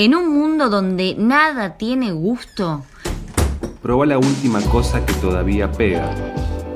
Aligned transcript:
En 0.00 0.14
un 0.14 0.32
mundo 0.32 0.68
donde 0.68 1.16
nada 1.18 1.76
tiene 1.76 2.12
gusto. 2.12 2.84
Proba 3.82 4.06
la 4.06 4.16
última 4.16 4.60
cosa 4.60 5.04
que 5.04 5.12
todavía 5.14 5.72
pega. 5.72 6.14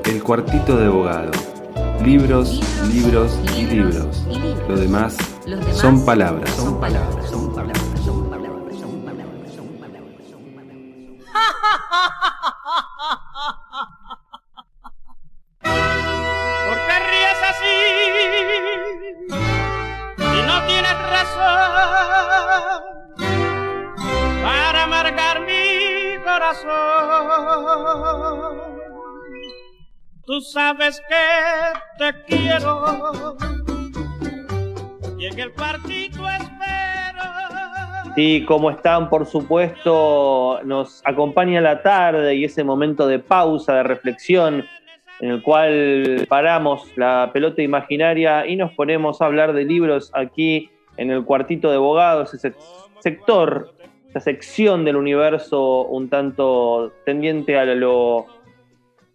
El 0.03 0.21
cuartito 0.21 0.75
de 0.75 0.87
abogado. 0.87 1.31
Libros, 2.03 2.59
libros, 2.93 3.39
y, 3.57 3.63
libros. 3.63 4.25
Lo 4.67 4.75
demás, 4.75 5.15
son 5.71 6.03
palabras. 6.03 6.49
Son 6.49 6.81
palabras. 6.81 7.29
Son 7.29 7.31
palabras. 7.31 7.32
Tú 30.25 30.39
sabes 30.41 31.01
que 31.09 31.73
te 31.97 32.23
quiero 32.25 33.35
y 35.17 35.25
en 35.25 35.39
el 35.39 35.51
cuartito 35.53 36.27
espero. 36.29 38.13
Y 38.15 38.45
como 38.45 38.69
están, 38.71 39.09
por 39.09 39.25
supuesto, 39.25 40.59
nos 40.63 41.01
acompaña 41.05 41.61
la 41.61 41.81
tarde 41.81 42.35
y 42.35 42.45
ese 42.45 42.63
momento 42.63 43.07
de 43.07 43.19
pausa, 43.19 43.75
de 43.75 43.83
reflexión, 43.83 44.65
en 45.19 45.29
el 45.29 45.43
cual 45.43 46.25
paramos 46.29 46.85
la 46.95 47.31
pelota 47.33 47.61
imaginaria 47.61 48.45
y 48.45 48.55
nos 48.55 48.71
ponemos 48.73 49.21
a 49.21 49.25
hablar 49.25 49.53
de 49.53 49.65
libros 49.65 50.11
aquí 50.13 50.69
en 50.97 51.11
el 51.11 51.23
cuartito 51.23 51.69
de 51.69 51.77
abogados, 51.77 52.33
ese 52.33 52.53
sector, 52.99 53.73
esa 54.13 54.19
sección 54.19 54.85
del 54.85 54.95
universo 54.95 55.85
un 55.85 56.07
tanto 56.07 56.93
tendiente 57.03 57.57
a 57.57 57.65
lo 57.65 58.27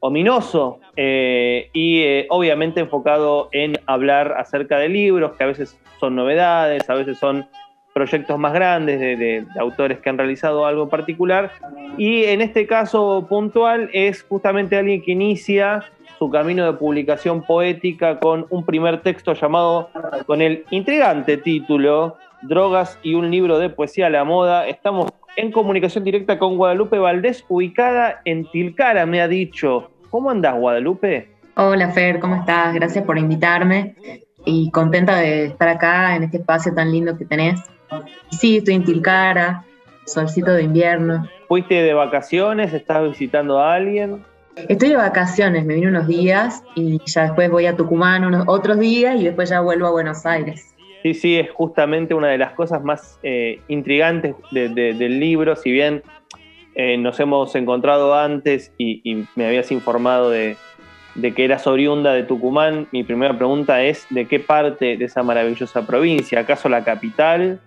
ominoso 0.00 0.80
eh, 0.96 1.70
y 1.72 2.02
eh, 2.02 2.26
obviamente 2.30 2.80
enfocado 2.80 3.48
en 3.52 3.78
hablar 3.86 4.34
acerca 4.36 4.76
de 4.78 4.88
libros 4.88 5.36
que 5.36 5.44
a 5.44 5.46
veces 5.46 5.78
son 6.00 6.16
novedades, 6.16 6.90
a 6.90 6.94
veces 6.94 7.16
son 7.16 7.46
proyectos 7.94 8.38
más 8.40 8.52
grandes 8.52 8.98
de, 8.98 9.16
de, 9.16 9.46
autores 9.60 10.00
que 10.00 10.10
han 10.10 10.18
realizado 10.18 10.66
algo 10.66 10.88
particular. 10.88 11.52
Y 11.96 12.24
en 12.24 12.40
este 12.40 12.66
caso 12.66 13.26
puntual 13.28 13.90
es 13.92 14.24
justamente 14.24 14.76
alguien 14.76 15.02
que 15.02 15.12
inicia 15.12 15.84
su 16.18 16.28
camino 16.28 16.66
de 16.66 16.72
publicación 16.72 17.42
poética 17.42 18.18
con 18.18 18.46
un 18.50 18.64
primer 18.64 19.00
texto 19.02 19.32
llamado, 19.32 19.90
con 20.26 20.42
el 20.42 20.64
intrigante 20.70 21.36
título, 21.36 22.16
Drogas 22.42 22.98
y 23.02 23.14
un 23.14 23.30
libro 23.30 23.58
de 23.58 23.70
poesía 23.70 24.06
a 24.06 24.10
la 24.10 24.24
moda. 24.24 24.66
Estamos 24.68 25.10
en 25.36 25.52
comunicación 25.52 26.04
directa 26.04 26.38
con 26.38 26.56
Guadalupe 26.56 26.98
Valdés, 26.98 27.44
ubicada 27.48 28.20
en 28.24 28.48
Tilcara, 28.50 29.06
me 29.06 29.20
ha 29.20 29.28
dicho. 29.28 29.90
¿Cómo 30.10 30.30
andás, 30.30 30.56
Guadalupe? 30.56 31.28
Hola, 31.56 31.90
Fer, 31.90 32.20
¿cómo 32.20 32.36
estás? 32.36 32.74
Gracias 32.74 33.04
por 33.04 33.18
invitarme 33.18 33.94
y 34.44 34.70
contenta 34.70 35.16
de 35.16 35.46
estar 35.46 35.68
acá 35.68 36.16
en 36.16 36.24
este 36.24 36.38
espacio 36.38 36.72
tan 36.74 36.92
lindo 36.92 37.16
que 37.18 37.24
tenés. 37.24 37.60
Sí, 38.30 38.58
estoy 38.58 38.74
en 38.74 38.84
Tilcara, 38.84 39.64
solcito 40.06 40.52
de 40.52 40.62
invierno. 40.62 41.28
¿Fuiste 41.48 41.74
de 41.82 41.94
vacaciones? 41.94 42.72
¿Estás 42.72 43.02
visitando 43.02 43.58
a 43.58 43.74
alguien? 43.74 44.24
Estoy 44.68 44.88
de 44.88 44.96
vacaciones, 44.96 45.64
me 45.64 45.74
vine 45.74 45.88
unos 45.88 46.06
días 46.06 46.62
y 46.74 47.00
ya 47.06 47.22
después 47.24 47.50
voy 47.50 47.66
a 47.66 47.76
Tucumán 47.76 48.24
unos 48.24 48.44
otros 48.48 48.78
días 48.78 49.16
y 49.20 49.24
después 49.24 49.50
ya 49.50 49.60
vuelvo 49.60 49.86
a 49.86 49.90
Buenos 49.90 50.26
Aires. 50.26 50.74
Sí, 51.02 51.14
sí, 51.14 51.36
es 51.36 51.50
justamente 51.50 52.14
una 52.14 52.28
de 52.28 52.38
las 52.38 52.52
cosas 52.52 52.82
más 52.82 53.18
eh, 53.22 53.60
intrigantes 53.68 54.34
de, 54.50 54.68
de, 54.68 54.94
del 54.94 55.20
libro, 55.20 55.54
si 55.54 55.70
bien 55.70 56.02
eh, 56.74 56.96
nos 56.96 57.18
hemos 57.20 57.54
encontrado 57.54 58.14
antes 58.14 58.72
y, 58.78 59.00
y 59.02 59.26
me 59.36 59.46
habías 59.46 59.70
informado 59.72 60.30
de, 60.30 60.56
de, 61.14 61.34
que 61.34 61.44
eras 61.44 61.66
oriunda 61.66 62.12
de 62.12 62.24
Tucumán, 62.24 62.88
mi 62.92 63.04
primera 63.04 63.36
pregunta 63.36 63.82
es, 63.82 64.06
¿de 64.10 64.26
qué 64.26 64.40
parte 64.40 64.96
de 64.96 65.04
esa 65.04 65.22
maravillosa 65.22 65.86
provincia? 65.86 66.40
¿Acaso 66.40 66.68
la 66.68 66.84
capital? 66.84 67.60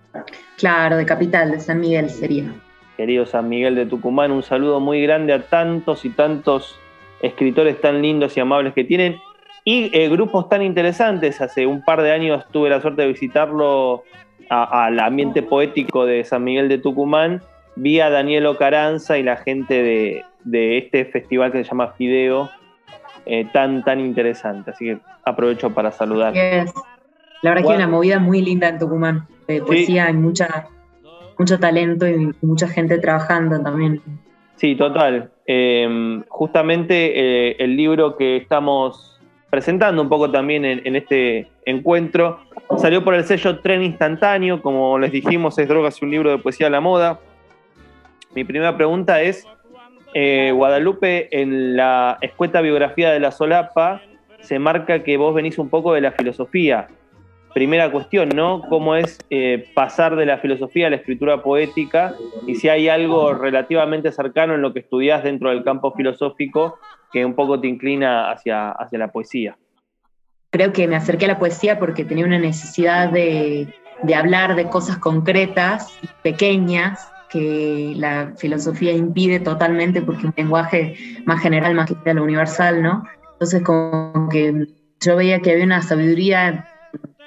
Claro, 0.56 0.96
de 0.96 1.06
capital, 1.06 1.50
de 1.50 1.60
San 1.60 1.80
Miguel 1.80 2.10
sería. 2.10 2.52
Querido 2.96 3.26
San 3.26 3.48
Miguel 3.48 3.74
de 3.74 3.86
Tucumán, 3.86 4.30
un 4.30 4.42
saludo 4.42 4.78
muy 4.78 5.02
grande 5.02 5.32
a 5.32 5.42
tantos 5.42 6.04
y 6.04 6.10
tantos 6.10 6.78
escritores 7.22 7.80
tan 7.80 8.02
lindos 8.02 8.36
y 8.36 8.40
amables 8.40 8.74
que 8.74 8.84
tienen 8.84 9.16
y 9.64 9.90
eh, 9.96 10.08
grupos 10.08 10.48
tan 10.48 10.62
interesantes. 10.62 11.40
Hace 11.40 11.66
un 11.66 11.82
par 11.82 12.02
de 12.02 12.12
años 12.12 12.44
tuve 12.50 12.70
la 12.70 12.80
suerte 12.80 13.02
de 13.02 13.08
visitarlo 13.08 14.04
al 14.48 14.98
ambiente 14.98 15.42
poético 15.42 16.04
de 16.04 16.24
San 16.24 16.44
Miguel 16.44 16.68
de 16.68 16.78
Tucumán. 16.78 17.40
Vi 17.76 18.00
a 18.00 18.10
Daniel 18.10 18.54
Caranza 18.58 19.16
y 19.16 19.22
la 19.22 19.36
gente 19.36 19.82
de, 19.82 20.24
de, 20.44 20.78
este 20.78 21.06
festival 21.06 21.52
que 21.52 21.64
se 21.64 21.70
llama 21.70 21.94
Fideo, 21.96 22.50
eh, 23.24 23.46
tan, 23.52 23.82
tan 23.82 24.00
interesante. 24.00 24.72
Así 24.72 24.86
que 24.86 24.98
aprovecho 25.24 25.70
para 25.72 25.90
saludar. 25.90 26.34
Yes. 26.34 26.74
La 27.42 27.50
verdad 27.50 27.64
bueno. 27.64 27.66
que 27.66 27.72
hay 27.72 27.76
una 27.76 27.88
movida 27.88 28.18
muy 28.18 28.42
linda 28.42 28.68
en 28.68 28.78
Tucumán. 28.78 29.26
De 29.48 29.62
poesía, 29.62 30.04
sí. 30.04 30.08
hay 30.08 30.14
mucha, 30.14 30.68
mucho 31.38 31.58
talento 31.58 32.06
y 32.06 32.32
mucha 32.42 32.68
gente 32.68 32.98
trabajando 32.98 33.60
también. 33.62 34.02
Sí, 34.56 34.76
total. 34.76 35.30
Eh, 35.46 36.22
justamente 36.28 36.94
eh, 37.50 37.56
el 37.58 37.76
libro 37.76 38.16
que 38.16 38.36
estamos 38.36 39.11
presentando 39.52 40.00
un 40.00 40.08
poco 40.08 40.30
también 40.30 40.64
en, 40.64 40.96
este 40.96 41.46
encuentro 41.66 42.40
salió 42.78 43.04
por 43.04 43.12
el 43.12 43.22
sello 43.24 43.58
Tren 43.58 43.82
Instantáneo, 43.82 44.62
como 44.62 44.98
les 44.98 45.12
dijimos, 45.12 45.58
es 45.58 45.68
Drogas 45.68 46.00
y 46.00 46.06
un 46.06 46.10
libro 46.10 46.30
de 46.30 46.38
poesía 46.38 46.68
a 46.68 46.70
la 46.70 46.80
moda. 46.80 47.20
Mi 48.34 48.44
primera 48.44 48.74
pregunta 48.78 49.20
es, 49.20 49.46
eh, 50.14 50.52
Guadalupe, 50.54 51.28
en 51.38 51.76
la 51.76 52.16
escueta 52.22 52.62
biografía 52.62 53.12
de 53.12 53.20
la 53.20 53.30
solapa 53.30 54.00
se 54.40 54.58
marca 54.58 55.04
que 55.04 55.18
vos 55.18 55.34
venís 55.34 55.58
un 55.58 55.68
poco 55.68 55.92
de 55.92 56.00
la 56.00 56.12
filosofía. 56.12 56.88
Primera 57.54 57.90
cuestión, 57.92 58.30
¿no? 58.30 58.62
¿Cómo 58.68 58.96
es 58.96 59.18
eh, 59.28 59.66
pasar 59.74 60.16
de 60.16 60.24
la 60.24 60.38
filosofía 60.38 60.86
a 60.86 60.90
la 60.90 60.96
escritura 60.96 61.42
poética? 61.42 62.14
Y 62.46 62.54
si 62.54 62.68
hay 62.68 62.88
algo 62.88 63.34
relativamente 63.34 64.10
cercano 64.10 64.54
en 64.54 64.62
lo 64.62 64.72
que 64.72 64.80
estudiás 64.80 65.22
dentro 65.22 65.50
del 65.50 65.62
campo 65.62 65.92
filosófico 65.92 66.78
que 67.12 67.26
un 67.26 67.34
poco 67.34 67.60
te 67.60 67.68
inclina 67.68 68.30
hacia, 68.30 68.70
hacia 68.70 68.98
la 68.98 69.12
poesía. 69.12 69.56
Creo 70.50 70.72
que 70.72 70.88
me 70.88 70.96
acerqué 70.96 71.26
a 71.26 71.28
la 71.28 71.38
poesía 71.38 71.78
porque 71.78 72.04
tenía 72.04 72.24
una 72.24 72.38
necesidad 72.38 73.10
de, 73.10 73.68
de 74.02 74.14
hablar 74.14 74.56
de 74.56 74.68
cosas 74.68 74.96
concretas, 74.98 75.98
pequeñas, 76.22 77.12
que 77.28 77.94
la 77.96 78.32
filosofía 78.36 78.92
impide 78.92 79.40
totalmente 79.40 80.02
porque 80.02 80.26
un 80.26 80.34
lenguaje 80.36 80.94
más 81.24 81.40
general, 81.40 81.74
más 81.74 81.90
que 81.90 82.14
lo 82.14 82.22
universal, 82.22 82.82
¿no? 82.82 83.04
Entonces 83.32 83.62
como 83.62 84.28
que 84.30 84.66
yo 85.00 85.16
veía 85.16 85.40
que 85.40 85.52
había 85.52 85.64
una 85.64 85.82
sabiduría 85.82 86.66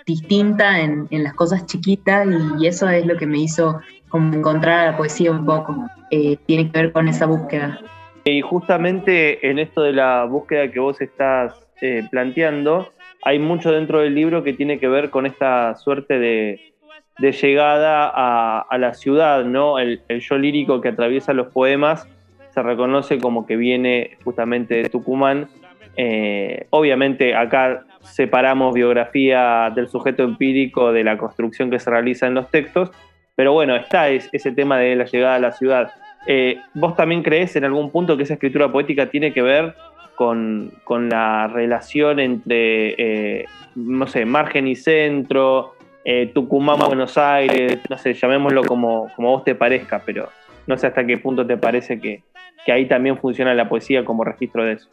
distinta 0.05 0.79
en, 0.79 1.07
las 1.11 1.33
cosas 1.33 1.65
chiquitas 1.65 2.27
y, 2.59 2.67
eso 2.67 2.89
es 2.89 3.05
lo 3.05 3.17
que 3.17 3.25
me 3.25 3.39
hizo 3.39 3.79
como 4.09 4.33
encontrar 4.33 4.79
a 4.79 4.91
la 4.91 4.97
poesía 4.97 5.31
un 5.31 5.45
poco. 5.45 5.87
Eh, 6.11 6.37
tiene 6.45 6.71
que 6.71 6.79
ver 6.79 6.91
con 6.91 7.07
esa 7.07 7.25
búsqueda. 7.25 7.79
Y 8.23 8.41
justamente 8.41 9.49
en 9.49 9.59
esto 9.59 9.81
de 9.81 9.93
la 9.93 10.25
búsqueda 10.25 10.71
que 10.71 10.79
vos 10.79 11.01
estás 11.01 11.53
eh, 11.81 12.07
planteando, 12.09 12.91
hay 13.23 13.39
mucho 13.39 13.71
dentro 13.71 13.99
del 13.99 14.15
libro 14.15 14.43
que 14.43 14.53
tiene 14.53 14.79
que 14.79 14.87
ver 14.87 15.09
con 15.09 15.25
esta 15.25 15.75
suerte 15.75 16.19
de, 16.19 16.73
llegada 17.19 18.07
a, 18.07 18.77
la 18.77 18.93
ciudad, 18.93 19.45
¿no? 19.45 19.79
El, 19.79 20.01
el, 20.09 20.19
yo 20.19 20.37
lírico 20.37 20.81
que 20.81 20.89
atraviesa 20.89 21.33
los 21.33 21.47
poemas 21.47 22.07
se 22.55 22.63
reconoce 22.63 23.19
como 23.19 23.45
que 23.45 23.57
viene 23.57 24.17
justamente 24.23 24.75
de 24.75 24.89
Tucumán. 24.89 25.49
Eh, 25.97 26.67
obviamente 26.69 27.35
acá 27.35 27.85
separamos 28.05 28.73
biografía 28.73 29.71
del 29.75 29.87
sujeto 29.87 30.23
empírico 30.23 30.91
de 30.91 31.03
la 31.03 31.17
construcción 31.17 31.69
que 31.69 31.79
se 31.79 31.89
realiza 31.89 32.27
en 32.27 32.35
los 32.35 32.49
textos, 32.49 32.91
pero 33.35 33.53
bueno, 33.53 33.75
está 33.75 34.09
es, 34.09 34.29
ese 34.31 34.51
tema 34.51 34.77
de 34.77 34.95
la 34.95 35.05
llegada 35.05 35.35
a 35.35 35.39
la 35.39 35.51
ciudad. 35.51 35.91
Eh, 36.27 36.57
¿Vos 36.73 36.95
también 36.95 37.21
crees 37.21 37.55
en 37.55 37.65
algún 37.65 37.91
punto 37.91 38.17
que 38.17 38.23
esa 38.23 38.33
escritura 38.33 38.71
poética 38.71 39.09
tiene 39.09 39.33
que 39.33 39.41
ver 39.41 39.75
con, 40.15 40.71
con 40.83 41.09
la 41.09 41.47
relación 41.47 42.19
entre, 42.19 42.95
eh, 42.97 43.45
no 43.75 44.07
sé, 44.07 44.25
margen 44.25 44.67
y 44.67 44.75
centro, 44.75 45.75
eh, 46.03 46.31
Tucumán, 46.33 46.79
Buenos 46.79 47.17
Aires, 47.17 47.79
no 47.89 47.97
sé, 47.97 48.13
llamémoslo 48.13 48.63
como, 48.63 49.11
como 49.15 49.31
vos 49.31 49.43
te 49.43 49.55
parezca, 49.55 50.01
pero 50.05 50.29
no 50.67 50.77
sé 50.77 50.87
hasta 50.87 51.05
qué 51.05 51.17
punto 51.17 51.45
te 51.45 51.57
parece 51.57 51.99
que, 51.99 52.23
que 52.65 52.71
ahí 52.71 52.87
también 52.87 53.17
funciona 53.17 53.53
la 53.53 53.67
poesía 53.67 54.05
como 54.05 54.23
registro 54.23 54.63
de 54.63 54.73
eso? 54.73 54.89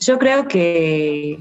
Yo 0.00 0.18
creo 0.18 0.46
que 0.46 1.38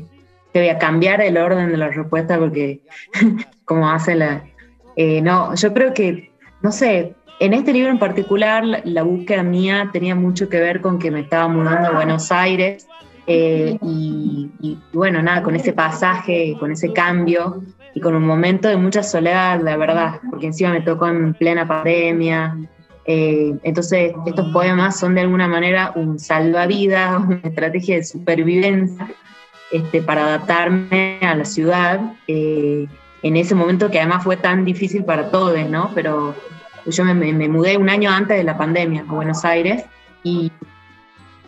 te 0.55 0.61
voy 0.61 0.69
a 0.69 0.77
cambiar 0.77 1.19
el 1.19 1.35
orden 1.35 1.69
de 1.69 1.75
la 1.75 1.89
respuesta 1.89 2.39
porque, 2.39 2.79
como 3.65 3.89
hace 3.89 4.15
la. 4.15 4.45
Eh, 4.95 5.21
no, 5.21 5.53
yo 5.53 5.73
creo 5.73 5.93
que, 5.93 6.31
no 6.61 6.71
sé, 6.71 7.13
en 7.41 7.53
este 7.53 7.73
libro 7.73 7.91
en 7.91 7.99
particular, 7.99 8.63
la, 8.63 9.03
búsqueda 9.03 9.43
mía 9.43 9.89
tenía 9.91 10.15
mucho 10.15 10.47
que 10.47 10.61
ver 10.61 10.79
con 10.79 10.97
que 10.97 11.11
me 11.11 11.19
estaba 11.19 11.49
mudando 11.49 11.89
a 11.89 11.91
Buenos 11.91 12.31
Aires 12.31 12.87
Eh, 13.27 13.77
y, 13.81 14.77
bueno, 14.93 15.21
nada, 15.21 15.43
con 15.43 15.57
ese 15.57 15.73
pasaje, 15.73 16.55
con 16.57 16.71
ese 16.71 16.93
cambio 16.93 17.61
y 17.93 17.99
con 17.99 18.15
un 18.15 18.25
momento 18.25 18.69
de 18.69 18.77
mucha 18.77 19.03
soledad, 19.03 19.59
la 19.61 19.75
verdad, 19.75 20.21
porque 20.29 20.45
encima 20.45 20.71
me 20.71 20.79
tocó 20.79 21.09
en 21.09 21.33
plena 21.33 21.67
pandemia. 21.67 22.55
Eh, 23.05 23.57
entonces, 23.63 24.13
estos 24.25 24.53
poemas 24.53 24.97
son 24.97 25.15
de 25.15 25.21
alguna 25.21 25.49
manera 25.49 25.91
un 25.97 26.17
salvavidas, 26.17 27.21
una 27.27 27.41
estrategia 27.43 27.97
de 27.97 28.05
supervivencia 28.05 29.05
este, 29.75 30.01
para 30.01 30.25
adaptarme 30.25 31.19
a 31.21 31.35
la 31.35 31.45
ciudad 31.45 31.99
eh, 32.27 32.87
en 33.23 33.35
ese 33.35 33.55
momento 33.55 33.91
que 33.91 33.99
además 33.99 34.23
fue 34.23 34.37
tan 34.37 34.63
difícil 34.63 35.03
para 35.03 35.31
todos, 35.31 35.57
¿no? 35.69 35.91
Pero 35.93 36.33
yo 36.85 37.03
me, 37.03 37.13
me, 37.13 37.49
mudé 37.49 37.77
un 37.77 37.89
año 37.89 38.09
antes 38.09 38.37
de 38.37 38.43
la 38.43 38.57
pandemia 38.57 39.01
a 39.01 39.13
Buenos 39.13 39.43
Aires 39.43 39.83
y 40.23 40.51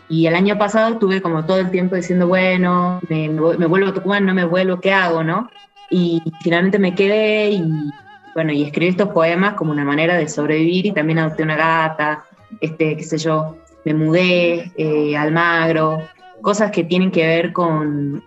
y 0.08 0.26
el 0.26 0.34
año 0.34 0.56
pasado 0.56 0.94
estuve 0.94 1.20
como 1.20 1.44
todo 1.44 1.58
el 1.58 1.70
tiempo 1.70 1.94
diciendo, 1.94 2.26
bueno, 2.26 2.98
me, 3.10 3.28
me, 3.28 3.66
vuelvo 3.66 3.88
a 3.88 3.94
Tucumán, 3.94 4.24
no 4.24 4.32
me 4.32 4.44
vuelvo, 4.44 4.80
¿qué 4.80 4.90
hago, 4.90 5.22
no? 5.22 5.50
Y 5.90 6.22
finalmente 6.40 6.78
me 6.78 6.94
quedé 6.94 7.50
y, 7.50 7.90
bueno, 8.34 8.52
y 8.52 8.62
escribí 8.62 8.88
estos 8.90 9.10
poemas 9.10 9.54
como 9.54 9.72
una 9.72 9.84
manera 9.84 10.16
de 10.16 10.28
sobrevivir 10.28 10.86
y 10.86 10.92
también 10.92 11.18
adopté 11.18 11.42
una 11.42 11.56
gata, 11.56 12.24
este, 12.60 12.96
qué 12.96 13.04
sé 13.04 13.18
yo, 13.18 13.58
me 13.84 13.92
mudé, 13.92 14.72
eh, 14.78 15.14
Almagro, 15.16 16.02
cosas 16.42 16.70
que 16.70 16.84
tienen 16.84 17.10
que 17.10 17.26
ver 17.26 17.52
con, 17.52 18.22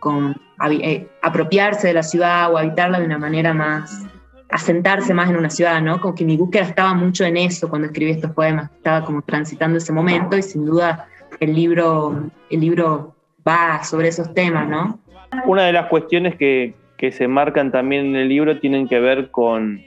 eh, 0.69 1.07
apropiarse 1.21 1.87
de 1.87 1.93
la 1.93 2.03
ciudad 2.03 2.51
o 2.53 2.57
habitarla 2.57 2.99
de 2.99 3.05
una 3.05 3.17
manera 3.17 3.53
más, 3.53 4.05
asentarse 4.49 5.13
más 5.13 5.29
en 5.29 5.37
una 5.37 5.49
ciudad, 5.49 5.81
¿no? 5.81 5.99
Como 5.99 6.13
que 6.13 6.25
mi 6.25 6.37
búsqueda 6.37 6.63
estaba 6.63 6.93
mucho 6.93 7.23
en 7.23 7.37
eso 7.37 7.69
cuando 7.69 7.87
escribí 7.87 8.11
estos 8.11 8.31
poemas, 8.31 8.69
estaba 8.71 9.05
como 9.05 9.21
transitando 9.21 9.77
ese 9.77 9.93
momento 9.93 10.37
y 10.37 10.41
sin 10.41 10.65
duda 10.65 11.07
el 11.39 11.55
libro, 11.55 12.29
el 12.49 12.59
libro 12.59 13.15
va 13.47 13.83
sobre 13.83 14.09
esos 14.09 14.33
temas, 14.33 14.67
¿no? 14.67 14.99
Una 15.45 15.63
de 15.63 15.73
las 15.73 15.87
cuestiones 15.87 16.35
que, 16.35 16.75
se 17.11 17.27
marcan 17.27 17.71
también 17.71 18.07
en 18.07 18.15
el 18.15 18.29
libro 18.29 18.59
tienen 18.59 18.87
que 18.87 18.99
ver 18.99 19.31
con, 19.31 19.81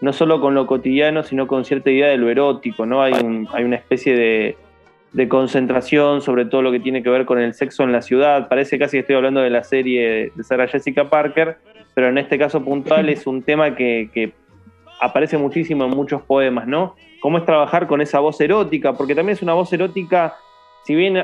no 0.00 0.12
solo 0.12 0.40
con 0.40 0.56
lo 0.56 0.66
cotidiano, 0.66 1.22
sino 1.22 1.46
con 1.46 1.64
cierta 1.64 1.88
idea 1.88 2.08
de 2.08 2.16
lo 2.16 2.28
erótico, 2.28 2.84
¿no? 2.84 3.00
Hay, 3.00 3.12
hay 3.52 3.62
una 3.62 3.76
especie 3.76 4.16
de, 4.16 4.56
de, 5.12 5.28
concentración 5.28 6.22
sobre 6.22 6.44
todo 6.44 6.62
lo 6.62 6.72
que 6.72 6.80
tiene 6.80 7.02
que 7.02 7.10
ver 7.10 7.24
con 7.24 7.38
el 7.38 7.54
sexo 7.54 7.82
en 7.84 7.92
la 7.92 8.02
ciudad. 8.02 8.48
Parece 8.48 8.78
casi 8.78 8.96
que 8.96 9.00
estoy 9.00 9.16
hablando 9.16 9.40
de 9.40 9.50
la 9.50 9.64
serie 9.64 10.32
de 10.34 10.44
Sarah 10.44 10.68
Jessica 10.68 11.08
Parker, 11.08 11.58
pero 11.94 12.08
en 12.08 12.18
este 12.18 12.38
caso 12.38 12.64
puntual 12.64 13.08
es 13.10 13.26
un 13.26 13.42
tema 13.42 13.74
que, 13.74 14.10
que 14.12 14.32
aparece 15.00 15.38
muchísimo 15.38 15.84
en 15.84 15.90
muchos 15.90 16.22
poemas, 16.22 16.66
¿no? 16.66 16.96
¿Cómo 17.20 17.38
es 17.38 17.44
trabajar 17.44 17.86
con 17.86 18.00
esa 18.00 18.20
voz 18.20 18.40
erótica? 18.40 18.92
Porque 18.92 19.14
también 19.14 19.34
es 19.34 19.42
una 19.42 19.54
voz 19.54 19.72
erótica 19.72 20.36
si 20.88 20.94
bien 20.94 21.22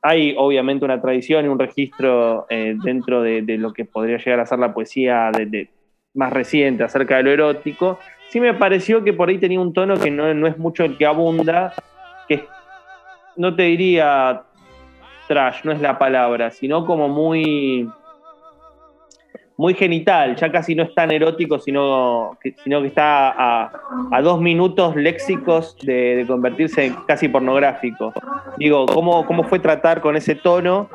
hay 0.00 0.32
obviamente 0.38 0.84
una 0.84 1.00
tradición 1.00 1.44
y 1.44 1.48
un 1.48 1.58
registro 1.58 2.46
eh, 2.48 2.76
dentro 2.84 3.20
de, 3.20 3.42
lo 3.58 3.72
que 3.72 3.84
podría 3.84 4.18
llegar 4.18 4.38
a 4.38 4.46
ser 4.46 4.60
la 4.60 4.72
poesía 4.72 5.32
de, 5.32 5.70
más 6.14 6.32
reciente 6.32 6.84
acerca 6.84 7.16
de 7.16 7.24
lo 7.24 7.30
erótico, 7.32 7.98
sí 8.28 8.38
me 8.38 8.54
pareció 8.54 9.02
que 9.02 9.12
por 9.12 9.28
ahí 9.28 9.38
tenía 9.38 9.58
un 9.58 9.72
tono 9.72 9.96
que 9.96 10.12
no, 10.12 10.32
no 10.34 10.46
es 10.46 10.56
mucho 10.56 10.84
el 10.84 10.96
que 10.96 11.06
abunda, 11.06 11.74
que 12.28 12.44
no 13.36 13.54
te 13.54 13.64
diría 13.64 14.42
trash, 15.28 15.64
no 15.64 15.72
es 15.72 15.80
la 15.80 15.98
palabra, 15.98 16.50
sino 16.50 16.84
como 16.84 17.08
muy 17.08 17.88
muy 19.56 19.74
genital, 19.74 20.34
ya 20.36 20.50
casi 20.50 20.74
no 20.74 20.82
es 20.82 20.94
tan 20.94 21.12
erótico, 21.12 21.58
sino 21.58 22.36
que, 22.42 22.52
sino 22.64 22.80
que 22.80 22.88
está 22.88 23.68
a, 23.70 24.22
dos 24.22 24.40
minutos 24.40 24.96
léxicos 24.96 25.76
de, 25.82 26.24
convertirse 26.26 26.86
en 26.86 26.94
casi 27.06 27.28
pornográfico. 27.28 28.12
Digo, 28.58 28.86
¿cómo, 28.86 29.24
cómo 29.24 29.44
fue 29.44 29.60
tratar 29.60 30.00
con 30.00 30.16
ese 30.16 30.34
tono? 30.34 30.88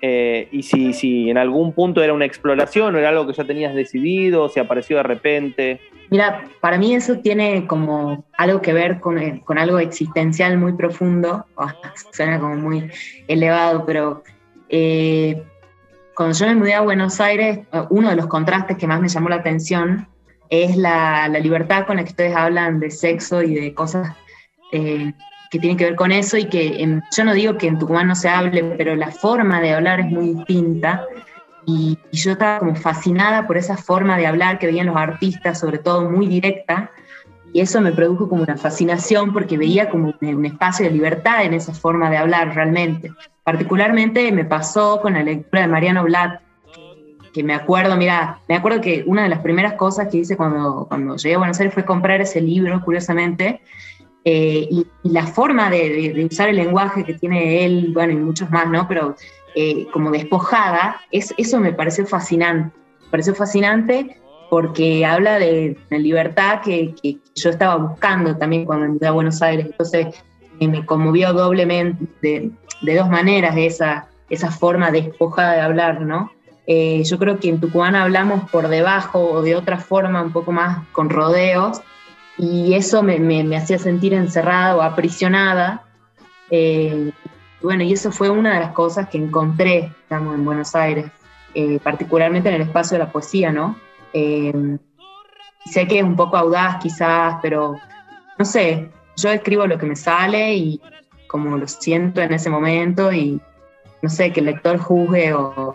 Eh, 0.00 0.48
y 0.52 0.62
si, 0.62 0.92
si 0.92 1.30
en 1.30 1.38
algún 1.38 1.72
punto 1.72 2.02
era 2.02 2.12
una 2.12 2.26
exploración 2.26 2.94
o 2.94 2.98
era 2.98 3.08
algo 3.08 3.26
que 3.26 3.32
ya 3.32 3.44
tenías 3.44 3.74
decidido, 3.74 4.48
si 4.48 4.60
apareció 4.60 4.98
de 4.98 5.02
repente. 5.02 5.80
Mira, 6.10 6.48
para 6.60 6.78
mí 6.78 6.94
eso 6.94 7.18
tiene 7.18 7.66
como 7.66 8.24
algo 8.36 8.60
que 8.60 8.72
ver 8.72 9.00
con, 9.00 9.18
eh, 9.18 9.42
algo 9.56 9.78
existencial 9.78 10.58
muy 10.58 10.72
profundo, 10.74 11.46
suena 12.12 12.38
como 12.38 12.56
muy 12.56 12.90
elevado, 13.28 13.84
pero 13.86 14.22
eh, 14.68 15.42
cuando 16.14 16.36
yo 16.36 16.46
me 16.46 16.54
mudé 16.54 16.74
a 16.74 16.82
Buenos 16.82 17.20
Aires, 17.20 17.60
eh, 17.72 17.82
uno 17.90 18.10
de 18.10 18.16
los 18.16 18.26
contrastes 18.26 18.76
que 18.76 18.86
más 18.86 19.00
me 19.00 19.08
llamó 19.08 19.28
la 19.28 19.36
atención 19.36 20.08
es 20.50 20.76
la, 20.76 21.28
libertad 21.28 21.86
con 21.86 21.96
la 21.96 22.04
que 22.04 22.10
ustedes 22.10 22.36
hablan 22.36 22.78
de 22.78 22.90
sexo 22.90 23.42
y 23.42 23.54
de 23.54 23.74
cosas 23.74 24.16
que 24.70 25.60
tienen 25.60 25.76
que 25.76 25.84
ver 25.84 25.94
con 25.94 26.10
eso 26.10 26.36
y 26.36 26.46
que 26.46 27.00
yo 27.16 27.24
no 27.24 27.32
digo 27.32 27.56
que 27.56 27.68
en 27.68 27.78
Tucumán 27.78 28.08
no 28.08 28.16
se 28.16 28.28
hable, 28.28 28.64
pero 28.76 28.96
la 28.96 29.12
forma 29.12 29.60
de 29.60 29.72
hablar 29.72 30.00
es 30.00 30.06
muy 30.06 30.34
distinta 30.34 31.06
y, 31.66 31.98
yo 32.12 32.32
estaba 32.32 32.60
como 32.60 32.76
fascinada 32.76 33.46
por 33.46 33.56
esa 33.56 33.76
forma 33.76 34.16
de 34.16 34.26
hablar 34.26 34.58
que 34.58 34.66
veían 34.66 34.86
los 34.86 34.96
artistas, 34.96 35.58
sobre 35.58 35.78
todo 35.78 36.08
muy 36.10 36.26
directa, 36.26 36.90
y 37.52 37.60
eso 37.60 37.80
me 37.80 37.92
produjo 37.92 38.28
como 38.28 38.42
una 38.42 38.56
fascinación 38.56 39.32
porque 39.32 39.56
veía 39.56 39.88
como 39.88 40.14
un 40.20 40.44
espacio 40.44 40.86
de 40.86 40.92
libertad 40.92 41.44
en 41.44 41.54
esa 41.54 41.72
forma 41.72 42.10
de 42.10 42.16
hablar 42.16 42.54
realmente. 42.54 43.12
Particularmente 43.44 44.32
me 44.32 44.44
pasó 44.44 45.00
con 45.00 45.12
la 45.14 45.22
lectura 45.22 45.62
de 45.62 45.68
Mariano 45.68 46.02
Blatt, 46.04 46.40
que 47.32 47.42
me 47.42 47.54
acuerdo, 47.54 47.96
mira, 47.96 48.40
me 48.48 48.56
acuerdo 48.56 48.80
que 48.80 49.04
una 49.06 49.24
de 49.24 49.28
las 49.28 49.40
primeras 49.40 49.74
cosas 49.74 50.08
que 50.08 50.18
hice 50.18 50.36
cuando, 50.36 50.86
cuando 50.88 51.16
llegué 51.16 51.34
a 51.34 51.38
Buenos 51.38 51.58
Aires 51.60 51.74
fue 51.74 51.84
comprar 51.84 52.20
ese 52.20 52.40
libro, 52.40 52.80
curiosamente, 52.80 53.60
eh, 54.24 54.68
y, 54.70 54.86
la 55.02 55.26
forma 55.26 55.68
de, 55.68 56.26
usar 56.30 56.48
el 56.48 56.56
lenguaje 56.56 57.04
que 57.04 57.14
tiene 57.14 57.66
él, 57.66 57.90
bueno, 57.92 58.14
y 58.14 58.16
muchos 58.16 58.50
más, 58.50 58.66
¿no? 58.68 58.88
Pero 58.88 59.16
eh, 59.54 59.86
como 59.92 60.10
despojada, 60.10 61.00
es, 61.10 61.34
eso 61.36 61.60
me 61.60 61.72
pareció 61.72 62.06
fascinante. 62.06 62.76
Me 63.04 63.10
pareció 63.10 63.34
fascinante 63.34 64.18
porque 64.50 65.04
habla 65.04 65.38
de 65.38 65.76
la 65.90 65.98
libertad 65.98 66.60
que, 66.60 66.94
yo 67.34 67.50
estaba 67.50 67.76
buscando 67.76 68.36
también 68.36 68.64
cuando 68.64 68.86
entré 68.86 69.08
a 69.08 69.12
Buenos 69.12 69.42
Aires. 69.42 69.66
Entonces 69.66 70.22
me 70.60 70.86
conmovió 70.86 71.32
doblemente 71.32 72.06
de, 72.22 72.50
de 72.82 72.96
dos 72.96 73.08
maneras 73.08 73.54
esa, 73.56 74.08
esa 74.30 74.50
forma 74.50 74.90
despojada 74.90 75.54
de 75.54 75.60
hablar, 75.60 76.00
¿no? 76.00 76.30
Eh, 76.66 77.02
yo 77.04 77.18
creo 77.18 77.38
que 77.38 77.48
en 77.48 77.60
Tucumán 77.60 77.94
hablamos 77.94 78.48
por 78.50 78.68
debajo 78.68 79.20
o 79.20 79.42
de 79.42 79.54
otra 79.54 79.78
forma, 79.78 80.22
un 80.22 80.32
poco 80.32 80.52
más 80.52 80.86
con 80.92 81.10
rodeos, 81.10 81.82
y 82.38 82.74
eso 82.74 83.02
me, 83.02 83.18
me, 83.18 83.56
hacía 83.56 83.78
sentir 83.78 84.14
encerrada 84.14 84.76
o 84.76 84.82
aprisionada. 84.82 85.84
Eh, 86.50 87.12
bueno, 87.64 87.82
y 87.82 87.94
eso 87.94 88.12
fue 88.12 88.28
una 88.28 88.54
de 88.54 88.60
las 88.60 88.72
cosas 88.72 89.08
que 89.08 89.16
encontré, 89.16 89.90
estamos 90.02 90.34
en 90.34 90.44
Buenos 90.44 90.74
Aires, 90.74 91.06
eh, 91.54 91.78
particularmente 91.82 92.50
en 92.50 92.56
el 92.56 92.60
espacio 92.60 92.96
de 92.98 93.04
la 93.04 93.10
poesía, 93.10 93.52
¿no? 93.52 93.78
Eh, 94.12 94.76
sé 95.64 95.88
que 95.88 95.98
es 95.98 96.04
un 96.04 96.14
poco 96.14 96.36
audaz 96.36 96.76
quizás, 96.82 97.36
pero 97.40 97.78
no 98.38 98.44
sé, 98.44 98.90
yo 99.16 99.30
escribo 99.30 99.66
lo 99.66 99.78
que 99.78 99.86
me 99.86 99.96
sale 99.96 100.54
y 100.54 100.80
como 101.26 101.56
lo 101.56 101.66
siento 101.66 102.20
en 102.20 102.34
ese 102.34 102.50
momento 102.50 103.10
y 103.10 103.40
no 104.02 104.10
sé, 104.10 104.30
que 104.30 104.40
el 104.40 104.46
lector 104.46 104.76
juzgue 104.76 105.32
o, 105.32 105.72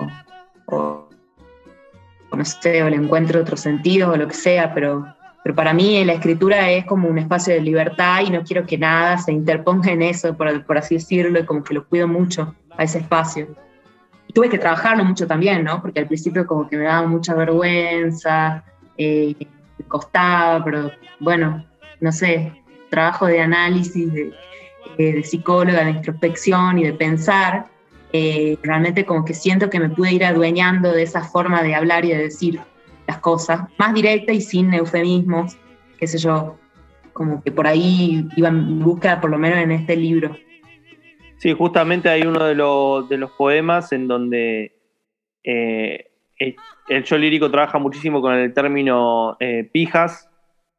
no 2.32 2.46
sé, 2.46 2.84
o 2.84 2.90
le 2.90 2.98
encuentre 2.98 3.40
otro 3.40 3.58
sentido 3.58 4.12
o 4.12 4.16
lo 4.16 4.28
que 4.28 4.36
sea, 4.36 4.76
pero, 4.76 5.08
pero 5.44 5.56
para 5.56 5.74
mí 5.74 6.04
la 6.04 6.14
escritura 6.14 6.70
es 6.70 6.86
como 6.86 7.08
un 7.08 7.18
espacio 7.18 7.54
de 7.54 7.62
libertad 7.62 8.22
y 8.26 8.30
no 8.30 8.44
quiero 8.44 8.66
que 8.66 8.78
nada 8.78 9.18
se 9.18 9.32
interponga 9.32 9.92
en 9.92 10.02
eso, 10.02 10.36
por, 10.36 10.66
por 10.66 10.78
así 10.78 10.96
decirlo, 10.96 11.40
y 11.40 11.46
como 11.46 11.64
que 11.64 11.74
lo 11.74 11.86
cuido 11.86 12.08
mucho 12.08 12.56
a 12.78 12.84
ese 12.84 13.00
espacio 13.00 13.48
tuve 14.34 14.50
que 14.50 14.58
trabajarlo 14.58 15.04
mucho 15.04 15.28
también, 15.28 15.64
¿no? 15.64 15.82
Porque 15.82 16.00
al 16.00 16.08
principio 16.08 16.46
como 16.46 16.68
que 16.68 16.78
me 16.78 16.84
daba 16.84 17.08
mucha 17.08 17.34
vergüenza, 17.34 18.64
eh, 18.98 19.36
me 19.78 19.86
costaba, 19.86 20.64
pero 20.64 20.92
bueno, 21.20 21.66
no 22.00 22.12
sé, 22.12 22.54
trabajo 22.90 23.26
de 23.26 23.42
análisis, 23.42 24.12
de, 24.14 24.34
eh, 24.98 25.14
de 25.14 25.24
psicóloga, 25.24 25.84
de 25.84 25.92
introspección 25.92 26.80
y 26.80 26.84
de 26.84 26.94
pensar, 26.94 27.66
eh, 28.12 28.58
realmente 28.64 29.06
como 29.06 29.26
que 29.26 29.34
siento 29.34 29.70
que 29.70 29.80
me 29.80 29.90
pude 29.90 30.14
ir 30.14 30.26
adueñando 30.26 30.92
de 30.92 31.04
esa 31.04 31.22
forma 31.24 31.62
de 31.62 31.76
hablar 31.76 32.06
y 32.06 32.10
de 32.10 32.18
decir 32.18 32.60
las 33.10 33.20
cosas, 33.20 33.62
más 33.80 33.94
directa 33.96 34.32
y 34.32 34.40
sin 34.40 34.72
eufemismos, 34.72 35.58
qué 35.98 36.06
sé 36.06 36.20
yo, 36.20 36.60
como 37.12 37.42
que 37.44 37.52
por 37.52 37.66
ahí 37.66 38.28
iba 38.36 38.50
en 38.50 38.80
busca, 38.80 39.20
por 39.20 39.32
lo 39.32 39.40
menos 39.40 39.58
en 39.58 39.72
este 39.72 39.96
libro. 39.96 40.38
Sí, 41.38 41.54
justamente 41.54 42.08
hay 42.08 42.22
uno 42.22 42.44
de, 42.44 42.54
de 42.54 43.18
los 43.18 43.32
poemas 43.32 43.92
en 43.94 44.08
donde 44.08 44.76
eh, 45.44 46.12
el 46.38 47.04
yo 47.04 47.18
lírico 47.18 47.50
trabaja 47.50 47.80
muchísimo 47.80 48.22
con 48.22 48.36
el 48.36 48.54
término 48.54 49.38
eh, 49.40 49.68
pijas, 49.74 50.30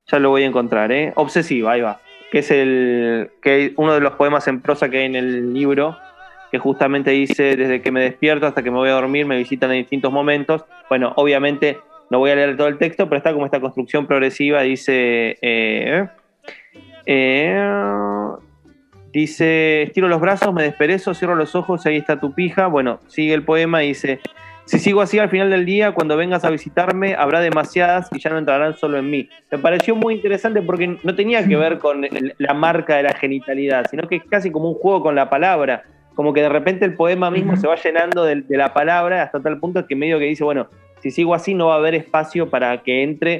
ya 0.06 0.20
lo 0.20 0.30
voy 0.30 0.44
a 0.44 0.46
encontrar, 0.46 0.92
¿eh? 0.92 1.12
Obsesiva, 1.16 1.72
ahí 1.72 1.80
va, 1.80 2.00
que 2.30 2.38
es 2.38 2.50
el, 2.52 3.30
que 3.42 3.74
uno 3.76 3.94
de 3.94 4.00
los 4.00 4.12
poemas 4.12 4.46
en 4.46 4.60
prosa 4.60 4.88
que 4.88 4.98
hay 4.98 5.06
en 5.06 5.16
el 5.16 5.52
libro, 5.52 5.96
que 6.52 6.58
justamente 6.58 7.10
dice, 7.10 7.56
desde 7.56 7.82
que 7.82 7.90
me 7.90 8.02
despierto 8.02 8.46
hasta 8.46 8.62
que 8.62 8.70
me 8.70 8.76
voy 8.76 8.88
a 8.90 8.92
dormir, 8.92 9.26
me 9.26 9.36
visitan 9.36 9.72
en 9.72 9.78
distintos 9.78 10.12
momentos. 10.12 10.64
Bueno, 10.88 11.12
obviamente 11.16 11.78
no 12.10 12.18
voy 12.18 12.30
a 12.30 12.36
leer 12.36 12.56
todo 12.56 12.68
el 12.68 12.78
texto, 12.78 13.08
pero 13.08 13.18
está 13.18 13.32
como 13.32 13.46
esta 13.46 13.60
construcción 13.60 14.06
progresiva, 14.06 14.62
dice... 14.62 15.38
Eh, 15.40 16.06
Dice, 19.12 19.82
estiro 19.82 20.06
los 20.06 20.20
brazos, 20.20 20.54
me 20.54 20.62
desperezo, 20.62 21.14
cierro 21.14 21.34
los 21.34 21.56
ojos, 21.56 21.84
ahí 21.84 21.96
está 21.96 22.20
tu 22.20 22.32
pija. 22.32 22.68
Bueno, 22.68 23.00
sigue 23.08 23.34
el 23.34 23.42
poema 23.42 23.82
y 23.82 23.88
dice, 23.88 24.20
si 24.66 24.78
sigo 24.78 25.00
así 25.00 25.18
al 25.18 25.28
final 25.28 25.50
del 25.50 25.66
día, 25.66 25.92
cuando 25.92 26.16
vengas 26.16 26.44
a 26.44 26.50
visitarme, 26.50 27.16
habrá 27.16 27.40
demasiadas 27.40 28.08
y 28.12 28.20
ya 28.20 28.30
no 28.30 28.38
entrarán 28.38 28.76
solo 28.76 28.98
en 28.98 29.10
mí. 29.10 29.28
Me 29.50 29.58
pareció 29.58 29.96
muy 29.96 30.14
interesante 30.14 30.62
porque 30.62 30.96
no 31.02 31.14
tenía 31.16 31.44
que 31.44 31.56
ver 31.56 31.78
con 31.78 32.06
la 32.38 32.54
marca 32.54 32.96
de 32.96 33.02
la 33.02 33.12
genitalidad, 33.14 33.86
sino 33.90 34.06
que 34.06 34.16
es 34.16 34.24
casi 34.30 34.52
como 34.52 34.68
un 34.68 34.74
juego 34.74 35.02
con 35.02 35.16
la 35.16 35.28
palabra. 35.28 35.82
Como 36.14 36.32
que 36.32 36.42
de 36.42 36.48
repente 36.48 36.84
el 36.84 36.94
poema 36.94 37.32
mismo 37.32 37.56
se 37.56 37.66
va 37.66 37.74
llenando 37.74 38.24
de, 38.24 38.42
de 38.42 38.56
la 38.56 38.72
palabra 38.72 39.24
hasta 39.24 39.40
tal 39.40 39.58
punto 39.58 39.84
que 39.86 39.96
medio 39.96 40.20
que 40.20 40.26
dice, 40.26 40.44
bueno, 40.44 40.68
si 41.00 41.10
sigo 41.10 41.34
así 41.34 41.54
no 41.54 41.68
va 41.68 41.74
a 41.74 41.78
haber 41.78 41.94
espacio 41.94 42.48
para 42.50 42.82
que 42.82 43.02
entre 43.02 43.38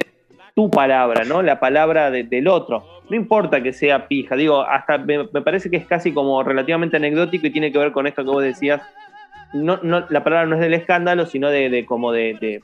tu 0.55 0.69
palabra, 0.69 1.23
¿no? 1.23 1.41
La 1.41 1.59
palabra 1.59 2.11
del 2.11 2.47
otro. 2.47 2.83
No 3.09 3.15
importa 3.15 3.61
que 3.61 3.73
sea 3.73 4.07
pija, 4.07 4.35
digo, 4.35 4.61
hasta 4.61 4.97
me, 4.97 5.25
parece 5.25 5.69
que 5.69 5.77
es 5.77 5.85
casi 5.85 6.13
como 6.13 6.43
relativamente 6.43 6.97
anecdótico 6.97 7.47
y 7.47 7.51
tiene 7.51 7.71
que 7.71 7.77
ver 7.77 7.91
con 7.91 8.07
esto 8.07 8.23
que 8.23 8.29
vos 8.29 8.43
decías. 8.43 8.81
No, 9.53 9.79
no, 9.83 10.05
la 10.09 10.23
palabra 10.23 10.45
no 10.45 10.55
es 10.55 10.61
del 10.61 10.73
escándalo, 10.73 11.25
sino 11.25 11.49
de, 11.49 11.85
como 11.85 12.11
de, 12.11 12.61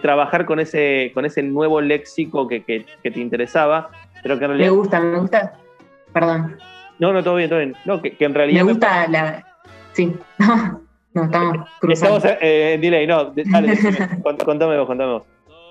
trabajar 0.00 0.44
con 0.44 0.60
ese, 0.60 1.10
con 1.14 1.24
ese 1.24 1.42
nuevo 1.42 1.80
léxico 1.80 2.46
que, 2.46 2.60
te 2.60 3.20
interesaba. 3.20 3.90
Pero 4.22 4.38
que 4.38 4.44
en 4.44 4.50
realidad... 4.50 4.70
Me 4.70 4.76
gusta, 4.76 5.00
me 5.00 5.18
gusta. 5.18 5.52
Perdón. 6.12 6.56
No, 6.98 7.12
no, 7.12 7.22
todo 7.22 7.36
bien, 7.36 7.48
todo 7.48 7.58
bien. 7.58 7.76
No, 7.84 8.02
que, 8.02 8.16
en 8.18 8.34
realidad. 8.34 8.64
Me 8.64 8.72
gusta 8.72 9.08
la. 9.08 9.44
Sí, 9.92 10.14
no, 11.18 11.24
estamos 11.24 11.68
cruzando. 11.80 12.16
Estamos 12.16 12.38
eh, 12.40 12.74
en 12.74 12.80
delay, 12.80 13.06
no, 13.06 13.32
dale, 13.34 13.78
contame 14.44 14.78
vos, 14.78 14.86
contame 14.86 15.12
vos. 15.12 15.22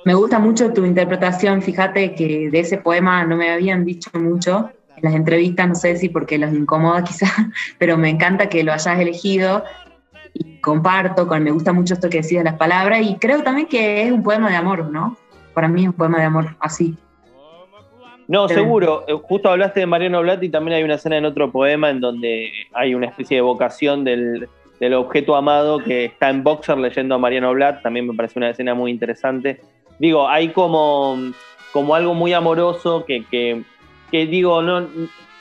Me 0.06 0.14
gusta 0.14 0.40
mucho 0.40 0.72
tu 0.72 0.86
interpretación, 0.86 1.62
fíjate 1.62 2.16
que 2.16 2.50
de 2.50 2.60
ese 2.60 2.78
poema 2.78 3.26
no 3.26 3.36
me 3.36 3.52
habían 3.52 3.84
dicho 3.84 4.10
mucho 4.14 4.70
en 4.96 5.04
las 5.04 5.14
entrevistas, 5.14 5.68
no 5.68 5.76
sé 5.76 5.98
si 5.98 6.10
porque 6.10 6.38
los 6.38 6.54
incomoda 6.54 7.04
quizás, 7.06 7.32
pero 7.78 7.98
me 7.98 8.10
encanta 8.10 8.48
que 8.50 8.64
lo 8.64 8.74
hayas 8.74 9.00
elegido 9.00 9.64
y 10.34 10.60
comparto, 10.60 11.28
con, 11.28 11.44
me 11.44 11.52
gusta 11.52 11.74
mucho 11.74 11.96
esto 11.96 12.10
que 12.10 12.22
decís 12.22 12.38
de 12.38 12.44
las 12.44 12.56
palabras 12.56 13.02
y 13.02 13.16
creo 13.16 13.44
también 13.44 13.68
que 13.68 14.04
es 14.04 14.12
un 14.12 14.24
poema 14.24 14.50
de 14.50 14.56
amor, 14.56 14.90
¿no? 14.92 15.18
Para 15.54 15.68
mí 15.68 15.82
es 15.82 15.88
un 15.88 15.94
poema 15.94 16.20
de 16.20 16.26
amor 16.26 16.56
así. 16.60 16.96
No, 18.28 18.48
seguro. 18.50 19.06
Eh, 19.08 19.14
justo 19.24 19.50
hablaste 19.50 19.80
de 19.80 19.86
Mariano 19.86 20.22
Blatt 20.22 20.44
y 20.44 20.50
también 20.50 20.78
hay 20.78 20.84
una 20.84 20.96
escena 20.96 21.18
en 21.18 21.26
otro 21.26 21.52
poema 21.52 21.90
en 21.90 22.02
donde 22.02 22.52
hay 22.74 22.94
una 22.94 23.08
especie 23.08 23.38
de 23.38 23.42
vocación 23.42 24.04
del, 24.04 24.50
del 24.80 24.94
objeto 24.94 25.36
amado 25.36 25.80
que 25.80 26.06
está 26.06 26.30
en 26.30 26.44
Boxer 26.44 26.78
leyendo 26.78 27.16
a 27.16 27.18
Mariano 27.18 27.52
Blatt. 27.54 27.82
También 27.82 28.08
me 28.08 28.14
parece 28.14 28.40
una 28.40 28.50
escena 28.50 28.74
muy 28.74 28.92
interesante 28.92 29.60
digo, 30.00 30.28
hay 30.28 30.50
como, 30.50 31.18
como 31.72 31.96
algo 31.96 32.14
muy 32.14 32.34
amoroso 32.34 33.06
que, 33.06 33.26
que, 34.12 34.26
digo, 34.26 34.62
no, 34.62 34.88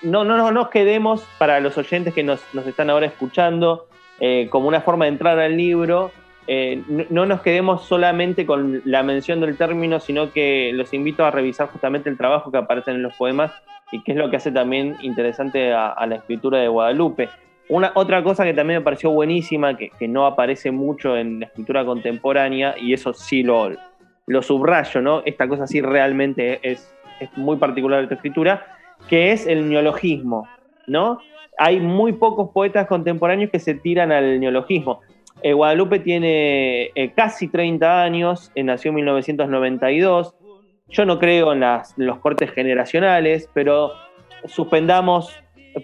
no, 0.02 0.24
no, 0.24 0.50
nos 0.50 0.68
quedemos 0.68 1.26
para 1.38 1.60
los 1.60 1.76
oyentes 1.78 2.14
que 2.14 2.22
nos, 2.22 2.42
están 2.66 2.90
ahora 2.90 3.06
escuchando, 3.06 3.88
eh, 4.20 4.48
como 4.50 4.68
una 4.68 4.80
forma 4.80 5.04
de 5.04 5.12
entrar 5.12 5.38
al 5.38 5.56
libro. 5.56 6.10
Eh, 6.48 6.82
no, 7.10 7.26
nos 7.26 7.40
quedemos 7.42 7.84
solamente 7.86 8.46
con 8.46 8.80
la 8.84 9.02
mención 9.02 9.40
del 9.40 9.56
término, 9.56 9.98
sino 9.98 10.30
que 10.30 10.70
los 10.74 10.94
invito 10.94 11.24
a 11.24 11.30
revisar 11.30 11.68
justamente 11.68 12.08
el 12.08 12.16
trabajo 12.16 12.52
que 12.52 12.58
aparece 12.58 12.92
en 12.92 13.02
los 13.02 13.14
poemas 13.14 13.52
y 13.90 14.02
que 14.02 14.12
es 14.12 14.18
lo 14.18 14.30
que 14.30 14.36
hace 14.36 14.52
también 14.52 14.96
interesante 15.02 15.72
a, 15.72 16.06
la 16.06 16.16
escritura 16.16 16.58
de 16.58 16.68
Guadalupe. 16.68 17.28
Una, 17.68 17.92
otra 17.94 18.22
cosa 18.22 18.44
que 18.44 18.54
también 18.54 18.80
me 18.80 18.84
pareció 18.84 19.10
buenísima, 19.10 19.76
que, 19.76 19.90
no 20.06 20.26
aparece 20.26 20.70
mucho 20.70 21.16
en 21.16 21.40
la 21.40 21.46
escritura 21.46 21.84
contemporánea, 21.84 22.74
y 22.80 22.92
eso 22.92 23.12
sí 23.12 23.42
lo, 23.42 23.70
lo 24.26 24.42
subrayo, 24.42 25.00
¿no? 25.00 25.22
Esta 25.24 25.48
cosa 25.48 25.66
sí 25.66 25.80
realmente 25.80 26.60
es, 26.62 26.92
muy 27.34 27.56
particular 27.56 28.02
de 28.02 28.08
tu 28.08 28.14
escritura, 28.14 28.66
que 29.08 29.32
es 29.32 29.46
el 29.46 29.68
neologismo, 29.68 30.46
¿no? 30.86 31.18
Hay 31.58 31.80
muy 31.80 32.12
pocos 32.12 32.50
poetas 32.50 32.86
contemporáneos 32.86 33.50
que 33.50 33.58
se 33.58 33.74
tiran 33.74 34.12
al 34.12 34.38
neologismo. 34.38 35.00
Eh, 35.42 35.54
Guadalupe 35.54 36.00
tiene 36.00 36.90
eh, 36.94 37.12
casi 37.14 37.48
30 37.48 38.02
años, 38.02 38.52
eh, 38.54 38.62
nació 38.62 38.90
en 38.90 38.96
1992. 38.96 40.34
Yo 40.88 41.04
no 41.04 41.18
creo 41.18 41.52
en, 41.52 41.64
los 41.96 42.18
cortes 42.18 42.50
generacionales, 42.52 43.48
pero 43.54 43.92
suspendamos 44.44 45.34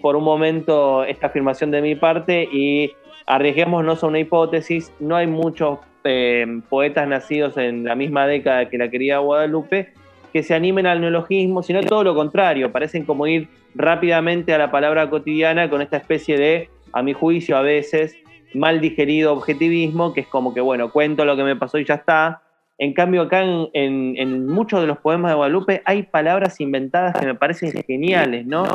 por 0.01 0.15
un 0.15 0.23
momento 0.23 1.03
esta 1.03 1.27
afirmación 1.27 1.71
de 1.71 1.81
mi 1.81 1.95
parte 1.95 2.47
y 2.51 2.91
arriesguémonos 3.25 4.03
a 4.03 4.07
una 4.07 4.19
hipótesis. 4.19 4.91
No 4.99 5.15
hay 5.15 5.27
muchos 5.27 5.79
eh, 6.03 6.45
poetas 6.69 7.07
nacidos 7.07 7.57
en 7.57 7.83
la 7.85 7.95
misma 7.95 8.27
década 8.27 8.69
que 8.69 8.77
la 8.77 8.89
querida 8.89 9.19
Guadalupe 9.19 9.93
que 10.33 10.41
se 10.41 10.55
animen 10.55 10.87
al 10.87 10.99
neologismo, 10.99 11.61
sino 11.61 11.81
todo 11.81 12.03
lo 12.03 12.15
contrario, 12.15 12.71
parecen 12.71 13.05
como 13.05 13.27
ir 13.27 13.47
rápidamente 13.75 14.51
a 14.53 14.57
la 14.57 14.71
palabra 14.71 15.07
cotidiana 15.09 15.69
con 15.69 15.81
esta 15.81 15.97
especie 15.97 16.37
de, 16.37 16.69
a 16.91 17.03
mi 17.03 17.13
juicio 17.13 17.55
a 17.55 17.61
veces, 17.61 18.17
mal 18.55 18.81
digerido 18.81 19.31
objetivismo, 19.31 20.11
que 20.13 20.21
es 20.21 20.27
como 20.27 20.53
que, 20.53 20.59
bueno, 20.59 20.91
cuento 20.91 21.23
lo 21.23 21.37
que 21.37 21.43
me 21.43 21.55
pasó 21.55 21.77
y 21.77 21.85
ya 21.85 21.95
está. 21.95 22.41
En 22.79 22.93
cambio, 22.93 23.21
acá 23.21 23.43
en, 23.43 24.47
muchos 24.47 24.81
de 24.81 24.87
los 24.87 24.97
poemas 24.97 25.31
de 25.31 25.35
Guadalupe 25.35 25.81
hay 25.85 26.03
palabras 26.03 26.59
inventadas 26.59 27.15
que 27.19 27.27
me 27.27 27.35
parecen 27.35 27.71
geniales, 27.85 28.45
¿no? 28.47 28.65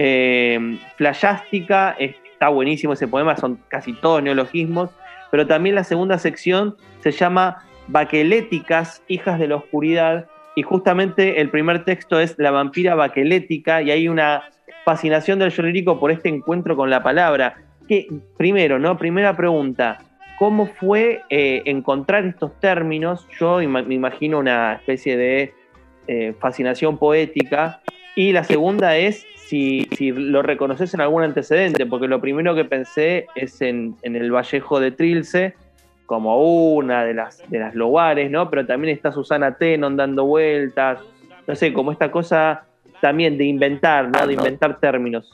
Eh, 0.00 0.78
flayástica, 0.96 1.96
está 1.98 2.50
buenísimo 2.50 2.92
ese 2.92 3.08
poema, 3.08 3.36
son 3.36 3.58
casi 3.68 3.94
todos 3.94 4.22
neologismos 4.22 4.90
pero 5.30 5.46
también 5.46 5.74
la 5.74 5.84
segunda 5.84 6.18
sección 6.18 6.76
se 7.00 7.12
llama 7.12 7.64
Baqueléticas, 7.88 9.02
hijas 9.08 9.38
de 9.38 9.48
la 9.48 9.56
oscuridad, 9.56 10.26
y 10.54 10.62
justamente 10.62 11.40
el 11.40 11.50
primer 11.50 11.84
texto 11.84 12.18
es 12.18 12.34
La 12.38 12.50
vampira 12.50 12.94
baquelética, 12.94 13.82
y 13.82 13.90
hay 13.90 14.08
una 14.08 14.42
fascinación 14.84 15.38
del 15.38 15.52
genérico 15.52 16.00
por 16.00 16.10
este 16.10 16.28
encuentro 16.28 16.76
con 16.76 16.90
la 16.90 17.02
palabra. 17.02 17.56
Que, 17.86 18.08
primero, 18.36 18.78
¿no? 18.78 18.98
Primera 18.98 19.36
pregunta, 19.36 19.98
¿cómo 20.38 20.66
fue 20.66 21.22
eh, 21.30 21.62
encontrar 21.66 22.24
estos 22.24 22.58
términos? 22.60 23.26
Yo 23.38 23.58
me 23.58 23.94
imagino 23.94 24.38
una 24.38 24.74
especie 24.74 25.16
de 25.16 25.54
eh, 26.06 26.34
fascinación 26.38 26.98
poética. 26.98 27.80
Y 28.14 28.32
la 28.32 28.42
segunda 28.42 28.96
es 28.96 29.24
si, 29.48 30.12
lo 30.12 30.42
reconoces 30.42 30.92
en 30.92 31.00
algún 31.00 31.22
antecedente, 31.22 31.86
porque 31.86 32.06
lo 32.06 32.20
primero 32.20 32.54
que 32.54 32.66
pensé 32.66 33.26
es 33.34 33.62
en, 33.62 33.96
el 34.02 34.30
Vallejo 34.30 34.78
de 34.78 34.90
Trilce, 34.90 35.54
como 36.04 36.42
una 36.74 37.04
de 37.04 37.14
las, 37.14 37.42
de 37.48 37.58
las 37.58 37.74
lugares, 37.74 38.30
¿no? 38.30 38.50
Pero 38.50 38.66
también 38.66 38.94
está 38.94 39.10
Susana 39.10 39.56
Tenon 39.56 39.96
dando 39.96 40.26
vueltas, 40.26 41.00
no 41.46 41.54
sé, 41.54 41.72
como 41.72 41.92
esta 41.92 42.10
cosa 42.10 42.64
también 43.00 43.38
de 43.38 43.44
inventar, 43.44 44.10
¿no? 44.10 44.26
De 44.26 44.34
inventar 44.34 44.78
términos. 44.80 45.32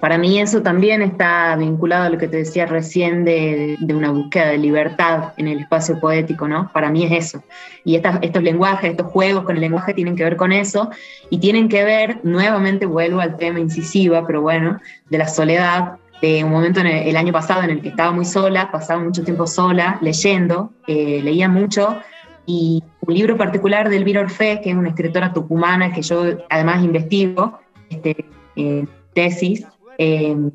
Para 0.00 0.18
mí 0.18 0.38
eso 0.38 0.60
también 0.60 1.02
está 1.02 1.56
vinculado 1.56 2.04
a 2.04 2.08
lo 2.10 2.18
que 2.18 2.28
te 2.28 2.38
decía 2.38 2.66
recién 2.66 3.24
de, 3.24 3.76
una 3.88 4.10
búsqueda 4.10 4.48
de 4.48 4.58
libertad 4.58 5.32
en 5.36 5.48
el 5.48 5.60
espacio 5.60 5.98
poético, 5.98 6.46
¿no? 6.46 6.70
Para 6.72 6.90
mí 6.90 7.04
es 7.04 7.26
eso. 7.26 7.42
Y 7.84 7.96
estos 7.96 8.42
lenguajes, 8.42 8.90
estos 8.90 9.06
juegos 9.06 9.44
con 9.44 9.56
el 9.56 9.62
lenguaje 9.62 9.94
tienen 9.94 10.16
que 10.16 10.24
ver 10.24 10.36
con 10.36 10.52
eso 10.52 10.90
y 11.30 11.38
tienen 11.38 11.68
que 11.68 11.84
ver, 11.84 12.18
nuevamente 12.22 12.86
vuelvo 12.86 13.20
al 13.20 13.36
tema 13.36 13.60
incisiva, 13.60 14.26
pero 14.26 14.42
bueno, 14.42 14.78
de 15.08 15.18
la 15.18 15.28
soledad, 15.28 15.96
de 16.20 16.44
un 16.44 16.50
momento 16.50 16.80
en 16.80 16.86
el, 16.86 17.16
año 17.16 17.32
pasado 17.32 17.62
en 17.62 17.70
el 17.70 17.80
que 17.80 17.88
estaba 17.88 18.10
muy 18.10 18.24
sola, 18.24 18.70
pasaba 18.70 19.02
mucho 19.02 19.22
tiempo 19.24 19.46
sola, 19.46 19.98
leyendo, 20.02 20.72
eh, 20.86 21.20
leía 21.22 21.48
mucho, 21.48 21.98
y 22.46 22.82
un 23.00 23.14
libro 23.14 23.36
particular 23.36 23.88
de 23.88 23.96
Elvira 23.96 24.20
Orfe, 24.20 24.60
que 24.62 24.70
es 24.70 24.76
una 24.76 24.90
escritora 24.90 25.32
tucumana 25.32 25.92
que 25.92 26.02
yo 26.02 26.24
además 26.50 26.84
investigo, 26.84 27.58
este, 27.88 28.24
tesis, 29.14 29.66
Em, 29.98 30.50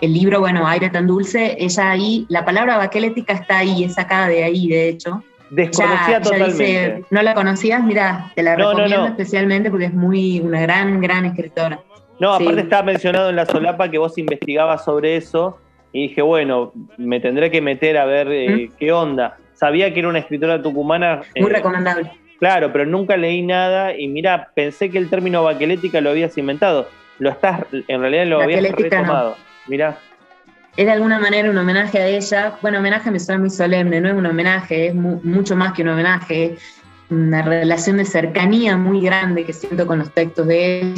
el 0.00 0.12
libro, 0.12 0.40
bueno, 0.40 0.66
Aire 0.66 0.90
tan 0.90 1.06
dulce, 1.06 1.56
ella 1.58 1.90
ahí, 1.90 2.26
la 2.28 2.44
palabra 2.44 2.76
baquelética 2.76 3.32
está 3.32 3.58
ahí, 3.58 3.84
es 3.84 3.94
sacada 3.94 4.28
de 4.28 4.44
ahí, 4.44 4.68
de 4.68 4.88
hecho. 4.88 5.22
Desconocía 5.50 6.20
totalmente. 6.20 7.04
¿No 7.10 7.22
la 7.22 7.34
conocías? 7.34 7.82
Mira, 7.82 8.32
te 8.34 8.42
la 8.42 8.56
recomiendo 8.56 9.06
especialmente 9.06 9.70
porque 9.70 9.86
es 9.86 9.94
muy 9.94 10.40
una 10.40 10.60
gran, 10.60 11.00
gran 11.00 11.24
escritora. 11.24 11.80
No, 12.18 12.32
aparte 12.32 12.60
estaba 12.60 12.82
mencionado 12.82 13.30
en 13.30 13.36
la 13.36 13.46
solapa 13.46 13.90
que 13.90 13.98
vos 13.98 14.16
investigabas 14.18 14.84
sobre 14.84 15.16
eso 15.16 15.58
y 15.92 16.08
dije, 16.08 16.22
bueno, 16.22 16.72
me 16.96 17.20
tendré 17.20 17.50
que 17.50 17.60
meter 17.60 17.96
a 17.96 18.06
ver 18.06 18.28
eh, 18.30 18.70
qué 18.78 18.92
onda. 18.92 19.38
Sabía 19.52 19.92
que 19.92 20.00
era 20.00 20.08
una 20.08 20.18
escritora 20.18 20.60
tucumana. 20.60 21.22
Muy 21.36 21.50
eh, 21.50 21.54
recomendable. 21.54 22.10
Claro, 22.38 22.70
pero 22.72 22.84
nunca 22.84 23.16
leí 23.16 23.42
nada 23.42 23.96
y 23.96 24.08
mira, 24.08 24.50
pensé 24.54 24.90
que 24.90 24.98
el 24.98 25.08
término 25.08 25.42
baquelética 25.42 26.00
lo 26.00 26.10
habías 26.10 26.36
inventado 26.36 26.86
lo 27.18 27.30
estás, 27.30 27.62
en 27.72 28.00
realidad 28.00 28.26
lo 28.26 28.42
habías 28.42 28.62
retomado. 28.72 29.36
Mirá. 29.66 29.98
Es 30.76 30.84
de 30.84 30.92
alguna 30.92 31.18
manera 31.18 31.50
un 31.50 31.56
homenaje 31.56 31.98
a 31.98 32.06
ella. 32.06 32.58
Bueno, 32.60 32.78
homenaje 32.78 33.10
me 33.10 33.18
suena 33.18 33.40
muy 33.40 33.50
solemne, 33.50 34.00
no 34.00 34.08
es 34.08 34.14
un 34.14 34.26
homenaje, 34.26 34.88
es 34.88 34.94
mucho 34.94 35.56
más 35.56 35.72
que 35.72 35.82
un 35.82 35.88
homenaje, 35.88 36.56
una 37.08 37.42
relación 37.42 37.96
de 37.96 38.04
cercanía 38.04 38.76
muy 38.76 39.00
grande 39.00 39.44
que 39.44 39.52
siento 39.52 39.86
con 39.86 40.00
los 40.00 40.12
textos 40.12 40.46
de 40.46 40.92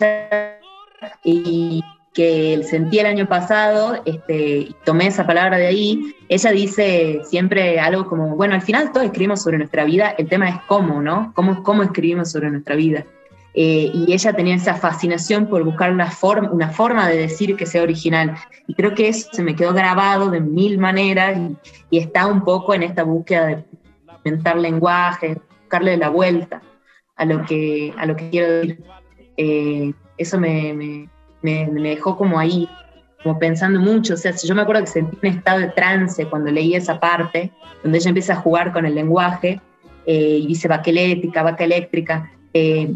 ella 0.00 0.58
y 1.24 1.82
que 2.12 2.62
sentí 2.64 2.98
el 2.98 3.06
año 3.06 3.28
pasado, 3.28 4.02
este, 4.04 4.74
tomé 4.84 5.06
esa 5.06 5.26
palabra 5.26 5.58
de 5.58 5.66
ahí, 5.66 6.14
ella 6.28 6.50
dice 6.50 7.20
siempre 7.24 7.78
algo 7.78 8.06
como, 8.06 8.36
bueno, 8.36 8.54
al 8.54 8.62
final 8.62 8.92
todos 8.92 9.06
escribimos 9.06 9.42
sobre 9.42 9.58
nuestra 9.58 9.84
vida, 9.84 10.14
el 10.18 10.28
tema 10.28 10.48
es 10.48 10.56
cómo, 10.66 11.00
¿no? 11.00 11.32
¿Cómo, 11.34 11.62
cómo 11.62 11.82
escribimos 11.82 12.32
sobre 12.32 12.50
nuestra 12.50 12.74
vida? 12.74 13.04
Eh, 13.52 13.90
y 13.92 14.12
ella 14.12 14.32
tenía 14.32 14.54
esa 14.54 14.74
fascinación 14.74 15.46
por 15.46 15.64
buscar 15.64 15.92
una 15.92 16.10
forma, 16.10 16.50
una 16.50 16.70
forma 16.70 17.08
de 17.08 17.16
decir 17.16 17.56
que 17.56 17.66
sea 17.66 17.82
original. 17.82 18.36
Y 18.66 18.74
creo 18.74 18.94
que 18.94 19.08
eso 19.08 19.28
se 19.32 19.42
me 19.42 19.56
quedó 19.56 19.72
grabado 19.72 20.30
de 20.30 20.40
mil 20.40 20.78
maneras 20.78 21.38
y, 21.90 21.98
está 21.98 22.26
un 22.26 22.44
poco 22.44 22.74
en 22.74 22.84
esta 22.84 23.02
búsqueda 23.02 23.46
de 23.46 23.64
inventar 24.24 24.56
lenguaje, 24.56 25.38
buscarle 25.62 25.96
la 25.96 26.08
vuelta 26.08 26.62
a 27.16 27.24
lo 27.24 27.44
que, 27.44 27.92
a 27.96 28.06
lo 28.06 28.16
que 28.16 28.30
quiero 28.30 28.52
decir. 28.52 28.84
Eh, 29.36 29.92
eso 30.16 30.38
me, 30.38 30.72
me, 30.74 31.08
me, 31.42 31.90
dejó 31.90 32.16
como 32.16 32.38
ahí, 32.38 32.68
como 33.22 33.38
pensando 33.38 33.80
mucho. 33.80 34.14
O 34.14 34.16
sea, 34.16 34.32
yo 34.36 34.54
me 34.54 34.62
acuerdo 34.62 34.82
que 34.82 34.88
sentí 34.88 35.18
un 35.20 35.28
estado 35.28 35.60
de 35.60 35.68
trance 35.68 36.26
cuando 36.26 36.52
leí 36.52 36.74
esa 36.74 37.00
parte, 37.00 37.50
donde 37.82 37.98
ella 37.98 38.10
empieza 38.10 38.34
a 38.34 38.36
jugar 38.36 38.72
con 38.72 38.86
el 38.86 38.94
lenguaje 38.94 39.60
eh, 40.06 40.38
y 40.42 40.46
dice 40.46 40.68
vaca 40.68 40.90
eléctrica, 40.90 41.42
vaca 41.42 41.64
eléctrica. 41.64 42.30
Eh, 42.52 42.94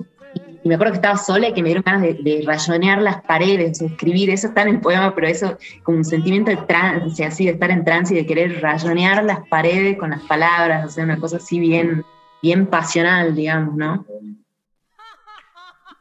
y 0.64 0.68
me 0.68 0.76
acuerdo 0.76 0.92
que 0.92 0.96
estaba 0.96 1.18
sola 1.18 1.48
y 1.48 1.52
que 1.52 1.62
me 1.62 1.68
dieron 1.68 1.84
ganas 1.84 2.02
de, 2.02 2.42
rayonear 2.46 3.02
las 3.02 3.22
paredes, 3.22 3.82
escribir, 3.82 4.30
eso 4.30 4.48
está 4.48 4.62
en 4.62 4.68
el 4.68 4.80
poema, 4.80 5.14
pero 5.14 5.26
eso 5.26 5.58
como 5.82 5.98
un 5.98 6.06
sentimiento 6.06 6.50
de 6.50 6.56
trance, 6.56 7.22
así 7.22 7.44
de 7.44 7.50
estar 7.50 7.70
en 7.70 7.84
trance 7.84 8.14
y 8.14 8.16
de 8.16 8.24
querer 8.24 8.62
rayonear 8.62 9.22
las 9.24 9.46
paredes 9.48 9.98
con 9.98 10.10
las 10.10 10.22
palabras, 10.22 10.86
o 10.86 10.88
sea, 10.88 11.04
una 11.04 11.18
cosa 11.18 11.36
así 11.36 11.58
bien, 11.58 12.02
bien 12.42 12.66
pasional, 12.66 13.34
digamos, 13.34 13.76
¿no? 13.76 14.06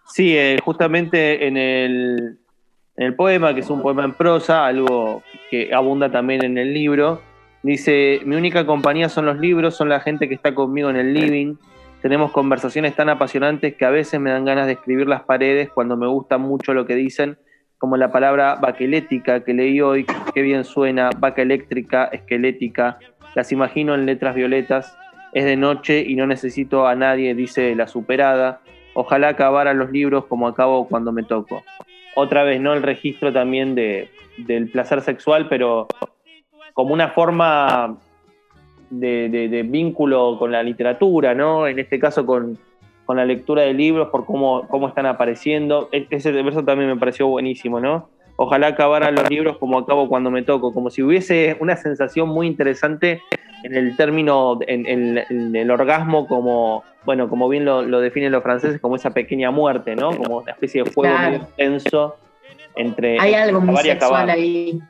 Sí, 0.05 0.38
eh, 0.38 0.58
justamente 0.63 1.46
en 1.46 1.58
el, 1.58 2.38
en 2.96 3.05
el 3.05 3.15
poema, 3.15 3.53
que 3.53 3.60
es 3.60 3.70
un 3.70 3.82
poema 3.82 4.05
en 4.05 4.13
prosa, 4.13 4.65
algo 4.65 5.24
que 5.51 5.74
abunda 5.74 6.10
también 6.10 6.46
en 6.46 6.58
el 6.58 6.74
libro, 6.74 7.22
dice, 7.63 8.22
mi 8.24 8.38
única 8.38 8.65
compañía 8.65 9.10
son 9.10 9.25
los 9.25 9.38
libros, 9.39 9.75
son 9.75 9.89
la 9.89 10.00
gente 10.00 10.29
que 10.29 10.36
está 10.36 10.55
conmigo 10.55 10.89
en 10.89 10.96
el 10.96 11.13
living, 11.13 11.55
tenemos 12.03 12.31
conversaciones 12.31 12.98
tan 12.98 13.07
apasionantes 13.07 13.75
que 13.75 13.86
a 13.86 13.89
veces 13.89 14.19
me 14.19 14.29
dan 14.29 14.43
ganas 14.43 14.67
de 14.67 14.74
escribir 14.74 15.07
las 15.07 15.24
paredes 15.24 15.69
cuando 15.69 15.95
me 15.95 16.05
gusta 16.05 16.38
mucho 16.38 16.74
lo 16.74 16.86
que 16.86 16.95
dicen, 16.95 17.38
como 17.77 17.95
la 17.95 18.12
palabra 18.12 18.55
baquelética 18.55 19.45
que 19.45 19.53
leí 19.53 19.79
hoy, 19.79 20.05
qué 20.33 20.41
bien 20.41 20.65
suena, 20.65 21.12
vaca 21.17 21.41
eléctrica, 21.41 22.10
esquelética, 22.12 23.00
las 23.36 23.53
imagino 23.53 23.95
en 23.95 24.05
letras 24.05 24.36
violetas, 24.36 24.98
es 25.31 25.45
de 25.45 25.55
noche 25.55 26.03
y 26.05 26.15
no 26.15 26.27
necesito 26.27 26.88
a 26.88 26.95
nadie, 26.95 27.36
dice 27.36 27.74
la 27.74 27.88
superada, 27.88 28.60
ojalá 28.95 29.29
acabara 29.29 29.74
los 29.74 29.89
libros 29.89 30.25
como 30.25 30.50
acabo 30.50 30.89
cuando 30.89 31.13
me 31.13 31.24
toco. 31.24 31.63
Otra 32.15 32.43
vez, 32.43 32.60
¿no? 32.60 32.74
El 32.74 32.83
registro 32.83 33.31
también 33.31 33.75
de, 33.75 34.10
del 34.39 34.69
placer 34.69 35.00
sexual, 35.00 35.48
pero 35.48 35.88
como 36.74 36.93
una 36.93 37.12
forma 37.12 37.98
de, 39.00 39.65
vínculo 39.67 40.38
con 40.38 40.51
la 40.51 40.63
literatura, 40.63 41.33
¿no? 41.33 41.67
En 41.67 41.79
este 41.79 42.00
caso 42.00 42.25
con, 42.25 42.57
la 43.07 43.25
lectura 43.25 43.62
de 43.62 43.73
libros, 43.73 44.09
por 44.09 44.25
cómo, 44.25 44.67
cómo 44.69 44.88
están 44.88 45.05
apareciendo. 45.05 45.89
E, 45.91 46.07
ese 46.09 46.31
verso 46.31 46.63
también 46.63 46.89
me 46.89 46.97
pareció 46.97 47.27
buenísimo, 47.27 47.79
¿no? 47.79 48.09
Ojalá 48.35 48.67
acabaran 48.67 49.13
los 49.13 49.29
libros 49.29 49.57
como 49.59 49.77
acabo 49.77 50.09
cuando 50.09 50.31
me 50.31 50.41
toco, 50.41 50.73
como 50.73 50.89
si 50.89 51.03
hubiese 51.03 51.55
una 51.59 51.75
sensación 51.75 52.29
muy 52.29 52.47
interesante 52.47 53.21
en 53.63 53.75
el 53.75 53.95
término, 53.95 54.57
en, 54.67 55.55
el 55.55 55.71
orgasmo, 55.71 56.27
como, 56.27 56.83
bueno, 57.05 57.29
como 57.29 57.47
bien 57.47 57.63
lo, 57.63 58.00
definen 58.00 58.31
los 58.31 58.41
franceses, 58.41 58.81
como 58.81 58.95
esa 58.95 59.12
pequeña 59.12 59.51
muerte, 59.51 59.95
¿no? 59.95 60.12
Como 60.17 60.39
una 60.39 60.51
especie 60.51 60.83
de 60.83 60.89
fuego 60.89 61.15
muy 61.15 61.35
intenso 61.35 62.15
entre. 62.75 63.19
Hay 63.19 63.35
algo 63.35 63.62
muy 63.62 63.77
sexual 63.77 64.29
ahí 64.31 64.81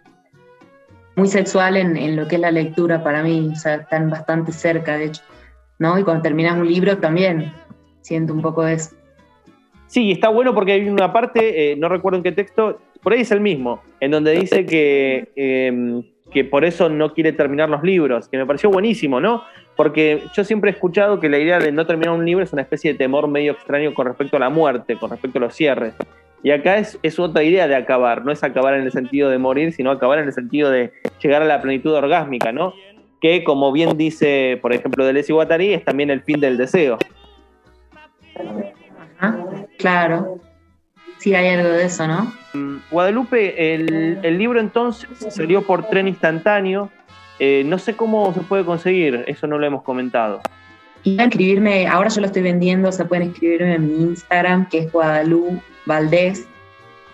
muy 1.16 1.28
sexual 1.28 1.78
en, 1.78 2.16
lo 2.16 2.28
que 2.28 2.36
es 2.36 2.42
la 2.42 2.52
lectura 2.52 3.04
para 3.04 3.24
mí, 3.24 3.52
o 3.52 3.56
sea, 3.56 3.76
están 3.76 4.10
bastante 4.10 4.52
cerca, 4.52 4.98
de 4.98 5.06
hecho, 5.06 5.22
¿no? 5.80 5.98
Y 6.00 6.04
cuando 6.04 6.24
terminas 6.24 6.58
un 6.58 6.68
libro 6.68 6.98
también 6.98 7.52
siento 8.02 8.34
un 8.34 8.42
poco 8.42 8.66
eso. 8.66 8.96
Sí, 9.88 10.12
está 10.12 10.30
bueno 10.30 10.54
porque 10.56 10.72
hay 10.72 10.90
una 10.90 11.14
parte, 11.14 11.72
eh, 11.72 11.76
no 11.76 11.88
recuerdo 11.88 12.18
en 12.18 12.24
qué 12.24 12.32
texto, 12.32 12.80
por 13.02 13.14
ahí 13.14 13.22
es 13.22 13.32
el 13.32 13.42
mismo, 13.42 13.84
en 14.00 14.12
donde 14.12 14.32
dice 14.32 14.66
que, 14.66 15.32
em, 15.36 16.04
que 16.32 16.44
por 16.44 16.66
eso 16.66 16.90
no 16.90 17.14
quiere 17.14 17.32
terminar 17.32 17.70
los 17.70 17.84
libros, 17.84 18.28
que 18.28 18.38
me 18.38 18.46
pareció 18.46 18.72
buenísimo, 18.72 19.20
¿no? 19.20 19.44
Porque 19.76 20.24
yo 20.36 20.44
siempre 20.44 20.72
he 20.72 20.74
escuchado 20.74 21.20
que 21.20 21.30
la 21.30 21.38
idea 21.38 21.60
de 21.60 21.72
no 21.72 21.86
terminar 21.86 22.16
un 22.16 22.26
libro 22.26 22.44
es 22.44 22.52
una 22.54 22.64
especie 22.64 22.94
de 22.94 22.98
temor 22.98 23.28
medio 23.28 23.52
extraño 23.52 23.94
con 23.94 24.08
respecto 24.08 24.38
a 24.38 24.40
la 24.40 24.50
muerte, 24.50 24.98
con 24.98 25.12
respecto 25.12 25.38
a 25.38 25.42
los 25.42 25.54
cierres. 25.54 25.94
Y 26.44 26.52
acá 26.52 26.78
es, 26.78 27.20
otra 27.20 27.42
idea 27.42 27.70
de 27.70 27.76
acabar, 27.76 28.26
no 28.26 28.32
es 28.32 28.44
acabar 28.44 28.74
en 28.74 28.84
el 28.84 28.92
sentido 28.92 29.30
de 29.30 29.38
morir, 29.38 29.72
sino 29.72 29.92
acabar 29.92 30.20
en 30.20 30.26
el 30.26 30.34
sentido 30.34 30.70
de 30.70 30.92
llegar 31.22 31.42
a 31.42 31.46
la 31.46 31.62
plenitud 31.62 31.94
orgásmica, 31.94 32.52
¿no? 32.52 32.74
Que 33.22 33.46
como 33.46 33.72
bien 33.72 33.98
dice, 33.98 34.60
por 34.62 34.74
ejemplo, 34.74 35.06
Deleuze 35.06 35.32
y 35.32 35.36
Guattari, 35.36 35.74
es 35.74 35.86
también 35.86 36.10
el 36.10 36.22
fin 36.22 36.42
del 36.42 36.58
deseo. 36.58 36.98
claro. 39.78 40.40
Sí, 41.20 41.34
hay 41.34 41.48
algo 41.48 41.70
de 41.70 41.86
eso, 41.86 42.06
¿no? 42.06 42.34
Mm, 42.54 42.80
Guadalupe, 42.92 43.74
el, 43.74 44.38
libro 44.38 44.60
entonces 44.60 45.08
salió 45.30 45.62
por 45.62 45.88
tren 45.88 46.10
instantáneo. 46.10 46.90
Eh, 47.40 47.64
no 47.66 47.80
sé 47.80 47.96
cómo 47.96 48.34
se 48.34 48.42
puede 48.42 48.66
conseguir, 48.66 49.24
eso 49.28 49.48
no 49.48 49.58
lo 49.58 49.66
hemos 49.66 49.84
comentado. 49.84 50.42
Y 51.04 51.20
a 51.22 51.24
escribirme, 51.24 51.88
ahora 51.88 52.10
yo 52.10 52.20
lo 52.20 52.28
estoy 52.28 52.42
vendiendo, 52.42 52.92
se 52.92 53.06
pueden 53.06 53.30
escribirme 53.30 53.76
en 53.76 53.88
mi 53.88 54.04
Instagram, 54.04 54.68
que 54.68 54.80
es 54.80 54.92
Guadalupe 54.92 55.73
Valdés, 55.86 56.48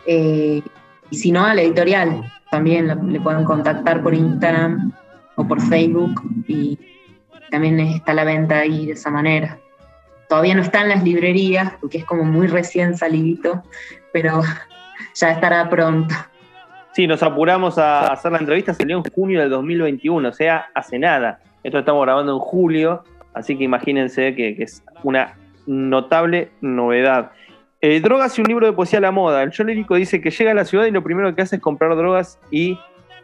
eh, 0.06 0.62
y 1.10 1.18
si 1.18 1.32
no, 1.32 1.46
a 1.46 1.54
la 1.54 1.62
editorial 1.62 2.32
también 2.52 3.12
le 3.12 3.20
pueden 3.20 3.44
contactar 3.44 4.02
por 4.02 4.14
Instagram 4.14 4.92
o 5.36 5.48
por 5.48 5.62
Facebook 5.62 6.22
y 6.48 6.78
también 7.52 7.80
está 7.80 8.14
la 8.14 8.24
venta 8.24 8.60
ahí 8.60 8.88
de 8.88 8.94
esa 8.94 9.10
manera. 9.10 9.58
Todavía 10.28 10.56
no 10.56 10.62
está 10.62 10.82
en 10.82 10.90
las 10.90 11.04
librerías 11.04 11.74
porque 11.80 12.00
es 12.00 12.06
como 12.06 12.24
muy 12.24 12.48
recién 12.48 12.98
salidito, 12.98 13.64
pero 14.14 14.42
ya 15.16 15.32
estará 15.32 15.70
pronto. 15.70 16.14
Sí, 16.92 17.08
nos 17.08 17.24
apuramos 17.24 17.78
a 17.78 18.08
hacer 18.08 18.32
la 18.32 18.40
entrevista, 18.40 18.74
salió 18.74 18.98
en 18.98 19.04
junio 19.04 19.40
del 19.40 19.50
2021, 19.50 20.28
o 20.28 20.34
sea, 20.34 20.70
hace 20.74 21.00
nada. 21.00 21.40
Esto 21.64 21.80
estamos 21.80 22.04
grabando 22.04 22.34
en 22.34 22.40
julio, 22.40 23.04
así 23.34 23.58
que 23.58 23.64
imagínense 23.64 24.36
que 24.36 24.56
es 24.60 24.84
una 25.04 25.36
notable 25.66 26.52
novedad. 26.62 27.32
Eh, 27.82 28.02
drogas 28.02 28.38
y 28.38 28.42
un 28.42 28.48
libro 28.48 28.66
de 28.66 28.74
poesía 28.74 29.00
a 29.00 29.02
la 29.02 29.12
moda. 29.12 29.42
El 29.42 29.52
John 29.56 29.68
Lírico 29.68 29.96
dice 29.96 30.20
que 30.20 30.32
llega 30.32 30.52
a 30.52 30.54
la 30.54 30.66
ciudad 30.66 30.86
y 30.86 30.92
lo 30.92 31.02
primero 31.02 31.34
que 31.34 31.42
hace 31.42 31.58
es 31.58 31.62
comprar 31.62 31.96
drogas 31.96 32.38
y 32.52 32.78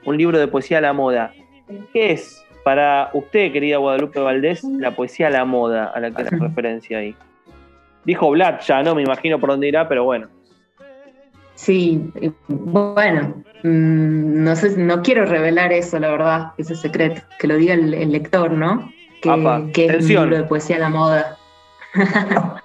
un 0.05 0.17
libro 0.17 0.39
de 0.39 0.47
poesía 0.47 0.77
a 0.77 0.81
la 0.81 0.93
moda. 0.93 1.33
¿Qué 1.91 2.13
es 2.13 2.43
para 2.63 3.09
usted, 3.13 3.51
querida 3.51 3.77
Guadalupe 3.77 4.19
Valdés, 4.19 4.63
la 4.63 4.95
poesía 4.95 5.27
a 5.27 5.29
la 5.31 5.45
moda 5.45 5.91
a 5.93 5.99
la 5.99 6.11
que 6.11 6.21
hace 6.21 6.37
referencia 6.37 6.99
ahí? 6.99 7.15
Dijo 8.05 8.29
Vlad 8.29 8.61
ya, 8.61 8.81
¿no? 8.81 8.95
Me 8.95 9.01
imagino 9.01 9.39
por 9.39 9.49
dónde 9.49 9.67
irá, 9.67 9.89
pero 9.89 10.05
bueno. 10.05 10.29
Sí, 11.55 12.11
bueno, 12.47 13.43
mm, 13.63 14.43
no 14.43 14.55
sé, 14.55 14.77
no 14.77 15.01
quiero 15.01 15.25
revelar 15.25 15.73
eso, 15.73 15.99
la 15.99 16.11
verdad, 16.11 16.51
ese 16.57 16.75
secreto, 16.75 17.21
que 17.39 17.47
lo 17.47 17.55
diga 17.55 17.73
el, 17.73 18.11
lector, 18.11 18.51
¿no? 18.51 18.91
Que, 19.21 19.71
que 19.73 19.85
es 19.87 20.03
un 20.03 20.07
libro 20.07 20.37
de 20.37 20.43
poesía 20.43 20.77
a 20.77 20.79
la 20.79 20.89
moda. 20.89 21.37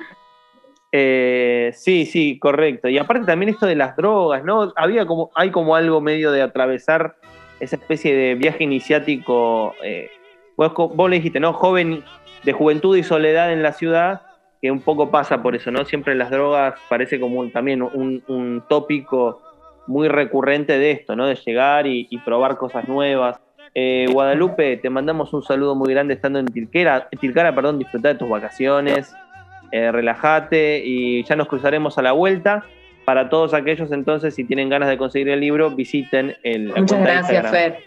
Eh, 0.93 1.71
sí, 1.75 2.07
sí, 2.07 2.39
correcto. 2.39 2.89
Y 2.89 2.99
aparte 2.99 3.27
también 3.27 3.51
esto 3.51 3.67
de 3.67 3.77
las 3.77 3.97
drogas, 3.97 4.45
¿no? 4.45 4.73
Había 4.77 5.07
como, 5.07 5.31
hay 5.35 5.51
como 5.51 5.77
algo 5.77 6.01
medio 6.01 6.33
de 6.33 6.43
atravesar 6.43 7.17
esa 7.61 7.77
especie 7.77 8.15
de 8.15 8.35
viaje 8.35 8.65
iniciático. 8.65 9.75
Eh, 9.85 10.11
vos, 10.57 11.11
le 11.11 11.17
dijiste, 11.17 11.41
¿no? 11.41 11.53
Joven, 11.53 12.03
de 12.43 12.53
juventud 12.53 12.97
y 12.97 13.03
soledad 13.03 13.53
en 13.53 13.63
la 13.63 13.73
ciudad, 13.73 14.23
que 14.61 14.71
un 14.71 14.81
poco 14.81 15.11
pasa 15.11 15.43
por 15.43 15.55
eso, 15.55 15.71
¿no? 15.71 15.85
Siempre 15.85 16.15
las 16.15 16.31
drogas 16.31 16.75
parece 16.89 17.21
como 17.21 17.47
también 17.49 17.83
un, 17.83 18.65
tópico 18.69 19.43
muy 19.87 20.09
recurrente 20.09 20.79
de 20.79 20.91
esto, 20.91 21.15
¿no? 21.17 21.27
De 21.27 21.37
llegar 21.37 21.87
y, 21.87 22.07
probar 22.25 22.57
cosas 22.57 22.89
nuevas. 22.89 23.41
Eh, 23.75 24.07
Guadalupe, 24.11 24.79
te 24.79 24.91
mandamos 24.91 25.33
un 25.33 25.45
saludo 25.45 25.77
muy 25.77 25.93
grande 25.93 26.15
estando 26.15 26.41
en 26.41 26.47
Tilcara, 26.47 27.09
Tilcara, 27.21 27.55
perdón, 27.55 27.79
disfrutar 27.79 28.15
de 28.15 28.19
tus 28.19 28.29
vacaciones. 28.29 29.15
Eh, 29.73 29.93
relájate 29.93 30.83
y 30.85 31.23
ya 31.25 31.37
nos 31.37 31.49
cruzaremos 31.49 31.99
a 31.99 32.03
la 32.03 32.13
vuelta. 32.13 32.65
Para 33.05 33.29
todos 33.29 33.55
aquellos 33.55 33.91
entonces, 33.93 34.35
si 34.35 34.45
tienen 34.45 34.69
ganas 34.69 34.89
de 34.89 34.99
conseguir 34.99 35.29
el 35.31 35.41
libro, 35.41 35.71
visiten 35.71 36.37
el... 36.43 36.69
Muchas 36.69 37.01
gracias, 37.01 37.51
Fer. 37.51 37.79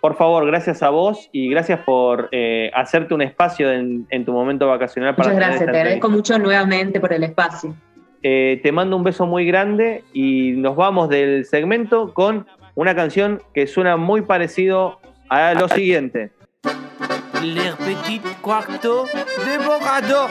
Por 0.00 0.16
favor, 0.16 0.44
gracias 0.46 0.82
a 0.82 0.90
vos 0.90 1.28
y 1.30 1.48
gracias 1.48 1.78
por 1.80 2.28
eh, 2.32 2.72
hacerte 2.74 3.14
un 3.14 3.22
espacio 3.22 3.70
en, 3.70 4.24
tu 4.24 4.32
momento 4.32 4.66
vacacional. 4.66 5.14
Muchas 5.16 5.36
gracias, 5.36 5.64
te 5.64 5.70
agradezco 5.70 6.08
mucho 6.08 6.38
nuevamente 6.40 6.98
por 6.98 7.12
el 7.12 7.22
espacio. 7.22 7.76
Eh, 8.24 8.58
te 8.64 8.72
mando 8.72 8.96
un 8.96 9.04
beso 9.04 9.26
muy 9.26 9.46
grande 9.46 10.02
y 10.12 10.52
nos 10.56 10.74
vamos 10.74 11.08
del 11.08 11.44
segmento 11.44 12.12
con 12.14 12.46
una 12.74 12.96
canción 12.96 13.42
que 13.54 13.68
suena 13.68 13.96
muy 13.96 14.22
parecido 14.22 14.98
a 15.28 15.54
lo 15.54 15.68
siguiente. 15.68 16.32
Les 17.42 17.72
petites 17.72 18.40
de 19.44 19.64
Borado. 19.64 20.28